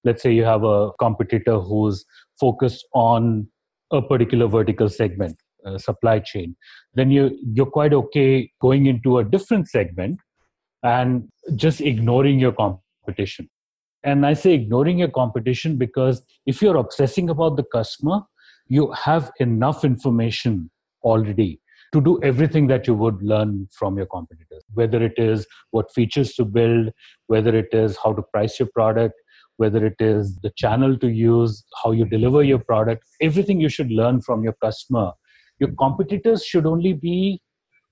Let's 0.03 0.21
say 0.21 0.33
you 0.33 0.43
have 0.43 0.63
a 0.63 0.91
competitor 0.99 1.59
who's 1.59 2.05
focused 2.39 2.85
on 2.93 3.47
a 3.91 4.01
particular 4.01 4.47
vertical 4.47 4.89
segment, 4.89 5.37
supply 5.77 6.19
chain. 6.19 6.55
Then 6.93 7.09
you, 7.09 7.37
you're 7.41 7.65
quite 7.65 7.93
okay 7.93 8.51
going 8.61 8.85
into 8.85 9.19
a 9.19 9.23
different 9.23 9.69
segment 9.69 10.19
and 10.83 11.29
just 11.55 11.79
ignoring 11.79 12.39
your 12.39 12.51
competition 12.51 13.49
and 14.03 14.25
i 14.25 14.33
say 14.33 14.53
ignoring 14.53 14.99
your 14.99 15.09
competition 15.09 15.77
because 15.77 16.25
if 16.45 16.61
you're 16.61 16.77
obsessing 16.77 17.29
about 17.29 17.57
the 17.57 17.63
customer 17.63 18.21
you 18.67 18.91
have 18.91 19.31
enough 19.39 19.83
information 19.83 20.69
already 21.03 21.59
to 21.93 22.01
do 22.01 22.19
everything 22.23 22.67
that 22.67 22.87
you 22.87 22.95
would 22.95 23.21
learn 23.21 23.67
from 23.71 23.97
your 23.97 24.07
competitors. 24.07 24.63
Whether 24.73 25.03
it 25.03 25.13
is 25.17 25.45
what 25.69 25.93
features 25.93 26.33
to 26.33 26.45
build 26.45 26.89
whether 27.27 27.55
it 27.55 27.69
is 27.71 27.97
how 28.03 28.13
to 28.13 28.21
price 28.21 28.59
your 28.59 28.69
product 28.73 29.13
whether 29.57 29.85
it 29.85 29.97
is 29.99 30.35
the 30.41 30.51
channel 30.57 30.97
to 30.97 31.07
use 31.07 31.63
how 31.83 31.91
you 31.91 32.05
deliver 32.05 32.41
your 32.43 32.57
product 32.57 33.03
everything 33.21 33.61
you 33.61 33.69
should 33.69 33.91
learn 33.91 34.21
from 34.21 34.43
your 34.43 34.53
customer. 34.53 35.11
Your 35.59 35.71
competitors 35.73 36.43
should 36.43 36.65
only 36.65 36.93
be 36.93 37.41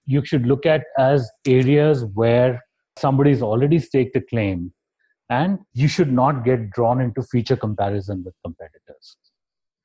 you 0.07 0.25
should 0.25 0.47
look 0.47 0.65
at 0.65 0.85
as 0.97 1.29
areas 1.47 2.03
where 2.15 2.63
somebody's 2.97 3.43
already 3.43 3.77
staked 3.77 4.15
a 4.15 4.21
claim 4.21 4.73
and 5.31 5.59
you 5.73 5.87
should 5.87 6.11
not 6.11 6.43
get 6.45 6.69
drawn 6.71 7.01
into 7.01 7.23
feature 7.23 7.55
comparison 7.55 8.23
with 8.23 8.33
competitors. 8.43 9.15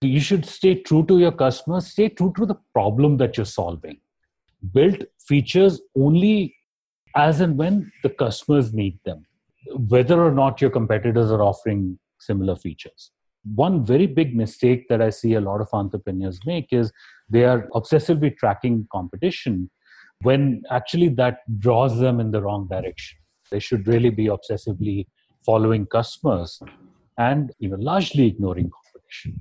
You 0.00 0.20
should 0.20 0.44
stay 0.44 0.74
true 0.74 1.06
to 1.06 1.18
your 1.18 1.32
customers 1.32 1.86
stay 1.86 2.08
true 2.08 2.32
to 2.36 2.44
the 2.44 2.56
problem 2.74 3.16
that 3.18 3.36
you're 3.36 3.46
solving. 3.46 3.98
Build 4.72 5.04
features 5.26 5.80
only 5.96 6.54
as 7.14 7.40
and 7.40 7.56
when 7.56 7.90
the 8.02 8.10
customers 8.10 8.74
need 8.74 8.98
them 9.04 9.24
whether 9.88 10.22
or 10.22 10.30
not 10.30 10.60
your 10.60 10.70
competitors 10.70 11.30
are 11.30 11.42
offering 11.42 11.98
similar 12.18 12.56
features. 12.56 13.10
One 13.54 13.84
very 13.84 14.06
big 14.06 14.34
mistake 14.36 14.88
that 14.88 15.00
i 15.00 15.10
see 15.10 15.34
a 15.34 15.40
lot 15.40 15.60
of 15.60 15.68
entrepreneurs 15.72 16.40
make 16.46 16.72
is 16.72 16.92
they 17.28 17.44
are 17.44 17.68
obsessively 17.74 18.36
tracking 18.36 18.86
competition 18.92 19.70
when 20.22 20.62
actually 20.70 21.08
that 21.10 21.38
draws 21.58 21.98
them 21.98 22.20
in 22.20 22.30
the 22.30 22.42
wrong 22.42 22.66
direction. 22.68 23.18
They 23.50 23.60
should 23.60 23.86
really 23.86 24.10
be 24.10 24.26
obsessively 24.26 25.06
following 25.48 25.86
customers 25.86 26.60
and 27.16 27.52
you 27.58 27.68
know 27.70 27.76
largely 27.78 28.26
ignoring 28.26 28.70
competition 28.76 29.40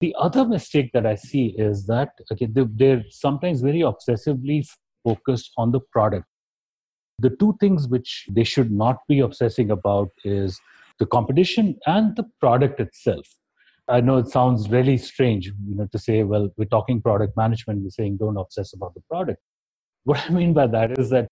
the 0.00 0.14
other 0.18 0.44
mistake 0.44 0.90
that 0.92 1.06
i 1.06 1.14
see 1.14 1.46
is 1.68 1.86
that 1.86 2.10
okay 2.32 2.48
they're 2.50 3.04
sometimes 3.10 3.60
very 3.60 3.82
obsessively 3.92 4.60
focused 5.04 5.52
on 5.56 5.72
the 5.72 5.80
product 5.96 6.26
the 7.18 7.30
two 7.30 7.56
things 7.60 7.88
which 7.88 8.26
they 8.30 8.44
should 8.44 8.70
not 8.70 8.98
be 9.08 9.20
obsessing 9.20 9.70
about 9.70 10.10
is 10.24 10.60
the 10.98 11.06
competition 11.06 11.78
and 11.86 12.16
the 12.16 12.24
product 12.40 12.80
itself. 12.80 13.26
I 13.88 14.00
know 14.00 14.18
it 14.18 14.28
sounds 14.28 14.68
really 14.70 14.96
strange, 14.96 15.46
you 15.46 15.74
know, 15.76 15.86
to 15.90 15.98
say, 15.98 16.22
well, 16.22 16.48
we're 16.56 16.64
talking 16.76 17.02
product 17.02 17.36
management, 17.36 17.82
we're 17.82 17.90
saying 17.90 18.18
don't 18.18 18.36
obsess 18.36 18.72
about 18.72 18.94
the 18.94 19.02
product. 19.10 19.40
What 20.04 20.20
I 20.28 20.30
mean 20.30 20.52
by 20.52 20.66
that 20.68 20.98
is 20.98 21.10
that 21.10 21.28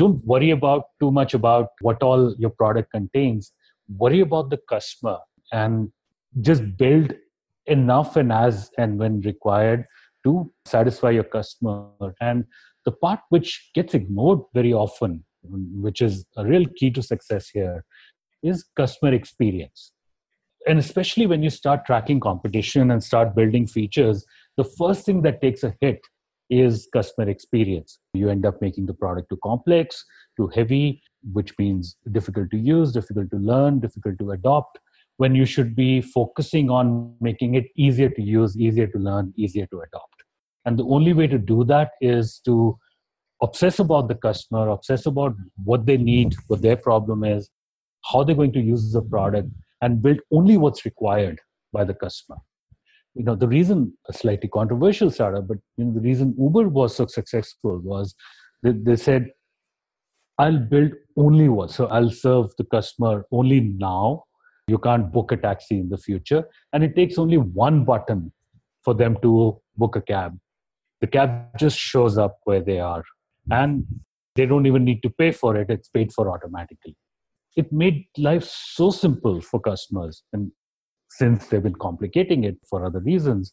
don't 0.00 0.24
worry 0.24 0.50
about 0.50 0.84
too 0.98 1.10
much 1.10 1.34
about 1.34 1.68
what 1.82 2.02
all 2.02 2.34
your 2.38 2.50
product 2.50 2.90
contains. 2.90 3.52
Worry 3.98 4.20
about 4.20 4.48
the 4.48 4.58
customer 4.68 5.18
and 5.52 5.92
just 6.40 6.62
build 6.78 7.12
enough 7.66 8.16
and 8.16 8.32
as 8.32 8.70
and 8.78 8.98
when 8.98 9.20
required 9.20 9.84
to 10.24 10.50
satisfy 10.64 11.10
your 11.10 11.24
customer. 11.24 12.14
And 12.20 12.46
the 12.86 12.92
part 12.92 13.20
which 13.28 13.70
gets 13.74 13.92
ignored 13.92 14.40
very 14.54 14.72
often, 14.72 15.22
which 15.42 16.00
is 16.00 16.24
a 16.36 16.46
real 16.46 16.64
key 16.76 16.90
to 16.92 17.02
success 17.02 17.50
here, 17.50 17.84
is 18.42 18.64
customer 18.74 19.12
experience. 19.12 19.92
And 20.66 20.78
especially 20.78 21.26
when 21.26 21.42
you 21.42 21.50
start 21.50 21.84
tracking 21.84 22.20
competition 22.20 22.90
and 22.90 23.04
start 23.04 23.34
building 23.34 23.66
features, 23.66 24.24
the 24.56 24.64
first 24.64 25.04
thing 25.04 25.20
that 25.22 25.42
takes 25.42 25.62
a 25.62 25.74
hit 25.82 26.00
is 26.50 26.88
customer 26.92 27.28
experience. 27.30 27.98
You 28.12 28.28
end 28.28 28.44
up 28.44 28.60
making 28.60 28.86
the 28.86 28.94
product 28.94 29.30
too 29.30 29.38
complex, 29.42 30.04
too 30.36 30.48
heavy, 30.48 31.02
which 31.32 31.56
means 31.58 31.96
difficult 32.10 32.50
to 32.50 32.58
use, 32.58 32.92
difficult 32.92 33.30
to 33.30 33.36
learn, 33.36 33.80
difficult 33.80 34.18
to 34.18 34.32
adopt, 34.32 34.78
when 35.18 35.34
you 35.34 35.44
should 35.44 35.76
be 35.76 36.00
focusing 36.00 36.70
on 36.70 37.14
making 37.20 37.54
it 37.54 37.66
easier 37.76 38.08
to 38.08 38.22
use, 38.22 38.58
easier 38.58 38.86
to 38.86 38.98
learn, 38.98 39.32
easier 39.36 39.66
to 39.66 39.80
adopt. 39.80 40.24
And 40.64 40.78
the 40.78 40.84
only 40.84 41.12
way 41.12 41.26
to 41.26 41.38
do 41.38 41.64
that 41.64 41.90
is 42.00 42.40
to 42.46 42.78
obsess 43.42 43.78
about 43.78 44.08
the 44.08 44.14
customer, 44.14 44.68
obsess 44.68 45.06
about 45.06 45.34
what 45.64 45.86
they 45.86 45.96
need, 45.96 46.34
what 46.48 46.62
their 46.62 46.76
problem 46.76 47.24
is, 47.24 47.50
how 48.10 48.24
they're 48.24 48.34
going 48.34 48.52
to 48.52 48.60
use 48.60 48.92
the 48.92 49.02
product, 49.02 49.48
and 49.82 50.02
build 50.02 50.20
only 50.32 50.56
what's 50.56 50.84
required 50.84 51.38
by 51.72 51.84
the 51.84 51.94
customer. 51.94 52.38
You 53.14 53.24
know, 53.24 53.34
the 53.34 53.48
reason 53.48 53.92
a 54.08 54.12
slightly 54.12 54.48
controversial 54.48 55.10
startup, 55.10 55.48
but 55.48 55.58
you 55.76 55.84
know, 55.84 55.94
the 55.94 56.00
reason 56.00 56.34
Uber 56.38 56.68
was 56.68 56.96
so 56.96 57.06
successful 57.06 57.80
was 57.82 58.14
that 58.62 58.84
they 58.84 58.96
said, 58.96 59.30
I'll 60.38 60.58
build 60.58 60.92
only 61.16 61.48
what. 61.48 61.70
So 61.70 61.86
I'll 61.86 62.10
serve 62.10 62.52
the 62.56 62.64
customer 62.64 63.26
only 63.30 63.60
now. 63.60 64.24
You 64.68 64.78
can't 64.78 65.12
book 65.12 65.32
a 65.32 65.36
taxi 65.36 65.78
in 65.78 65.88
the 65.88 65.98
future. 65.98 66.44
And 66.72 66.84
it 66.84 66.94
takes 66.94 67.18
only 67.18 67.36
one 67.36 67.84
button 67.84 68.32
for 68.84 68.94
them 68.94 69.18
to 69.22 69.60
book 69.76 69.96
a 69.96 70.00
cab 70.00 70.38
the 71.00 71.06
cab 71.06 71.46
just 71.58 71.78
shows 71.78 72.18
up 72.18 72.38
where 72.44 72.60
they 72.60 72.78
are 72.78 73.02
and 73.50 73.84
they 74.36 74.46
don't 74.46 74.66
even 74.66 74.84
need 74.84 75.02
to 75.02 75.10
pay 75.10 75.32
for 75.32 75.56
it 75.56 75.70
it's 75.70 75.88
paid 75.88 76.12
for 76.12 76.30
automatically 76.30 76.96
it 77.56 77.72
made 77.72 78.06
life 78.16 78.44
so 78.44 78.90
simple 78.90 79.40
for 79.40 79.60
customers 79.60 80.22
and 80.32 80.52
since 81.10 81.48
they've 81.48 81.62
been 81.62 81.74
complicating 81.74 82.44
it 82.44 82.56
for 82.68 82.84
other 82.84 83.00
reasons. 83.00 83.52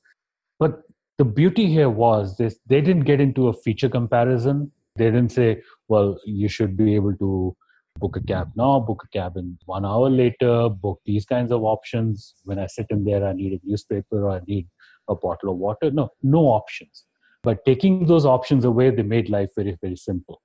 But 0.59 0.81
the 1.17 1.25
beauty 1.25 1.67
here 1.67 1.89
was 1.89 2.37
this 2.37 2.57
they 2.67 2.81
didn't 2.81 3.05
get 3.05 3.19
into 3.19 3.47
a 3.47 3.53
feature 3.53 3.89
comparison. 3.89 4.71
They 4.95 5.05
didn't 5.05 5.31
say 5.31 5.61
well 5.87 6.19
you 6.25 6.47
should 6.47 6.77
be 6.77 6.95
able 6.95 7.15
to 7.17 7.55
book 7.99 8.15
a 8.15 8.21
cab 8.21 8.51
now 8.55 8.79
book 8.79 9.03
a 9.05 9.07
cab 9.17 9.37
in 9.37 9.57
one 9.65 9.83
hour 9.83 10.07
later 10.07 10.69
book 10.69 11.01
these 11.05 11.25
kinds 11.25 11.51
of 11.51 11.63
options. 11.63 12.35
When 12.43 12.59
i 12.59 12.67
sit 12.67 12.87
in 12.91 13.05
there 13.05 13.25
i 13.25 13.33
need 13.33 13.53
a 13.53 13.59
newspaper 13.63 14.25
or 14.25 14.31
i 14.31 14.41
need 14.47 14.67
a 15.09 15.15
bottle 15.15 15.51
of 15.51 15.57
water. 15.57 15.91
No 15.91 16.09
no 16.21 16.39
options. 16.39 17.05
But 17.43 17.63
taking 17.65 18.07
those 18.07 18.25
options 18.25 18.65
away, 18.65 18.89
they 18.89 19.03
made 19.03 19.29
life 19.29 19.51
very, 19.55 19.77
very 19.81 19.95
simple. 19.95 20.41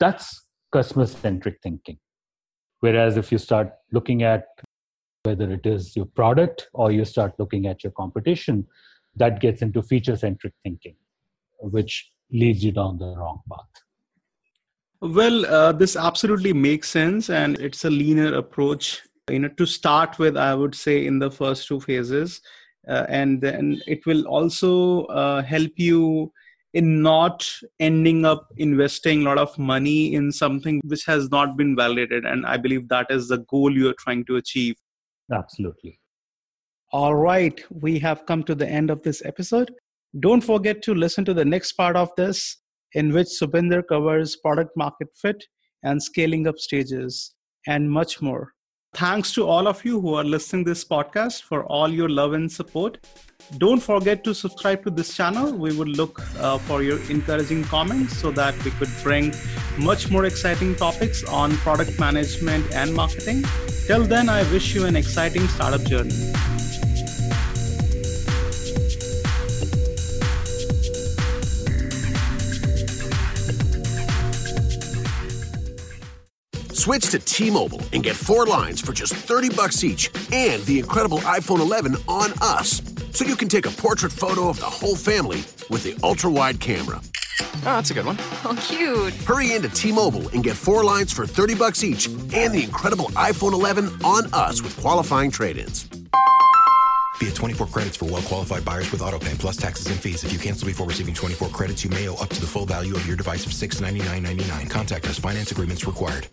That's 0.00 0.44
customer 0.72 1.06
centric 1.06 1.58
thinking. 1.62 1.98
Whereas 2.80 3.16
if 3.16 3.30
you 3.30 3.38
start 3.38 3.72
looking 3.92 4.22
at 4.22 4.46
whether 5.24 5.50
it 5.52 5.66
is 5.66 5.94
your 5.96 6.06
product 6.06 6.68
or 6.72 6.90
you 6.90 7.04
start 7.04 7.34
looking 7.38 7.66
at 7.66 7.84
your 7.84 7.92
competition, 7.92 8.66
that 9.16 9.40
gets 9.40 9.62
into 9.62 9.82
feature 9.82 10.16
centric 10.16 10.54
thinking, 10.62 10.96
which 11.60 12.10
leads 12.32 12.64
you 12.64 12.72
down 12.72 12.98
the 12.98 13.14
wrong 13.16 13.40
path. 13.50 13.66
Well, 15.00 15.46
uh, 15.46 15.72
this 15.72 15.96
absolutely 15.96 16.52
makes 16.52 16.88
sense, 16.88 17.28
and 17.28 17.58
it's 17.60 17.84
a 17.84 17.90
leaner 17.90 18.34
approach. 18.34 19.02
You 19.28 19.40
know, 19.40 19.48
to 19.48 19.66
start 19.66 20.18
with, 20.18 20.36
I 20.36 20.54
would 20.54 20.74
say 20.74 21.06
in 21.06 21.18
the 21.18 21.30
first 21.30 21.66
two 21.66 21.80
phases, 21.80 22.40
uh, 22.88 23.06
and 23.08 23.40
then 23.40 23.80
it 23.86 24.06
will 24.06 24.26
also 24.26 25.04
uh, 25.06 25.42
help 25.42 25.72
you 25.76 26.32
in 26.74 27.02
not 27.02 27.48
ending 27.80 28.24
up 28.24 28.48
investing 28.56 29.20
a 29.20 29.24
lot 29.24 29.38
of 29.38 29.56
money 29.58 30.14
in 30.14 30.32
something 30.32 30.80
which 30.84 31.04
has 31.04 31.30
not 31.30 31.54
been 31.54 31.76
validated 31.76 32.24
and 32.24 32.46
i 32.46 32.56
believe 32.56 32.88
that 32.88 33.06
is 33.10 33.28
the 33.28 33.36
goal 33.36 33.70
you're 33.70 33.92
trying 33.98 34.24
to 34.24 34.36
achieve 34.36 34.74
absolutely 35.32 35.98
all 36.92 37.14
right 37.14 37.60
we 37.70 37.98
have 37.98 38.26
come 38.26 38.42
to 38.42 38.54
the 38.54 38.68
end 38.68 38.90
of 38.90 39.02
this 39.02 39.22
episode 39.24 39.72
don't 40.20 40.42
forget 40.42 40.82
to 40.82 40.94
listen 40.94 41.24
to 41.24 41.34
the 41.34 41.44
next 41.44 41.72
part 41.72 41.96
of 41.96 42.10
this 42.16 42.58
in 42.94 43.12
which 43.12 43.28
Subinder 43.28 43.82
covers 43.88 44.36
product 44.36 44.76
market 44.76 45.08
fit 45.16 45.44
and 45.82 46.02
scaling 46.02 46.46
up 46.46 46.58
stages 46.58 47.34
and 47.66 47.90
much 47.90 48.20
more 48.20 48.52
Thanks 48.94 49.32
to 49.32 49.48
all 49.48 49.68
of 49.68 49.82
you 49.86 49.98
who 50.02 50.12
are 50.16 50.22
listening 50.22 50.64
this 50.64 50.84
podcast 50.84 51.44
for 51.44 51.64
all 51.64 51.88
your 51.88 52.10
love 52.10 52.34
and 52.34 52.52
support. 52.52 52.98
Don't 53.56 53.82
forget 53.82 54.22
to 54.24 54.34
subscribe 54.34 54.84
to 54.84 54.90
this 54.90 55.16
channel. 55.16 55.50
We 55.50 55.74
would 55.74 55.88
look 55.88 56.20
uh, 56.38 56.58
for 56.58 56.82
your 56.82 57.00
encouraging 57.10 57.64
comments 57.64 58.18
so 58.18 58.30
that 58.32 58.54
we 58.62 58.70
could 58.72 58.90
bring 59.02 59.32
much 59.78 60.10
more 60.10 60.24
exciting 60.24 60.74
topics 60.74 61.24
on 61.24 61.56
product 61.58 61.98
management 61.98 62.72
and 62.74 62.94
marketing. 62.94 63.44
Till 63.86 64.04
then, 64.04 64.28
I 64.28 64.42
wish 64.52 64.74
you 64.74 64.84
an 64.86 64.96
exciting 64.96 65.46
startup 65.48 65.82
journey. 65.82 66.32
Switch 76.82 77.10
to 77.10 77.18
T-Mobile 77.20 77.80
and 77.92 78.02
get 78.02 78.16
four 78.16 78.44
lines 78.44 78.80
for 78.80 78.92
just 78.92 79.14
30 79.14 79.50
bucks 79.50 79.84
each 79.84 80.10
and 80.32 80.60
the 80.64 80.80
incredible 80.80 81.20
iPhone 81.20 81.60
11 81.60 81.94
on 82.08 82.32
us. 82.40 82.82
So 83.12 83.24
you 83.24 83.36
can 83.36 83.48
take 83.48 83.66
a 83.66 83.70
portrait 83.70 84.10
photo 84.10 84.48
of 84.48 84.58
the 84.58 84.66
whole 84.66 84.96
family 84.96 85.44
with 85.70 85.84
the 85.84 85.96
ultra-wide 86.02 86.58
camera. 86.58 87.00
Oh, 87.64 87.76
that's 87.76 87.90
a 87.92 87.94
good 87.94 88.04
one. 88.04 88.16
Oh, 88.44 88.58
cute. 88.60 89.14
Hurry 89.24 89.52
into 89.52 89.68
T-Mobile 89.68 90.28
and 90.30 90.42
get 90.42 90.56
four 90.56 90.82
lines 90.82 91.12
for 91.12 91.26
30 91.26 91.54
bucks 91.54 91.84
each 91.84 92.06
and 92.06 92.52
the 92.52 92.64
incredible 92.64 93.04
iPhone 93.10 93.52
11 93.52 94.02
on 94.02 94.32
us 94.34 94.60
with 94.62 94.76
qualifying 94.78 95.30
trade-ins. 95.30 95.84
Via 97.18 97.30
24 97.30 97.68
credits 97.68 97.96
for 97.96 98.06
well-qualified 98.06 98.64
buyers 98.64 98.90
with 98.90 99.00
AutoPay 99.00 99.38
plus 99.38 99.56
taxes 99.56 99.86
and 99.86 99.96
fees. 99.96 100.24
If 100.24 100.32
you 100.32 100.40
cancel 100.40 100.66
before 100.66 100.88
receiving 100.88 101.14
24 101.14 101.50
credits, 101.50 101.84
you 101.84 101.90
may 101.90 102.08
owe 102.08 102.16
up 102.16 102.30
to 102.30 102.40
the 102.40 102.48
full 102.48 102.66
value 102.66 102.96
of 102.96 103.06
your 103.06 103.16
device 103.16 103.46
of 103.46 103.52
$699.99. 103.52 104.68
Contact 104.68 105.06
us. 105.06 105.20
Finance 105.20 105.52
agreements 105.52 105.86
required. 105.86 106.26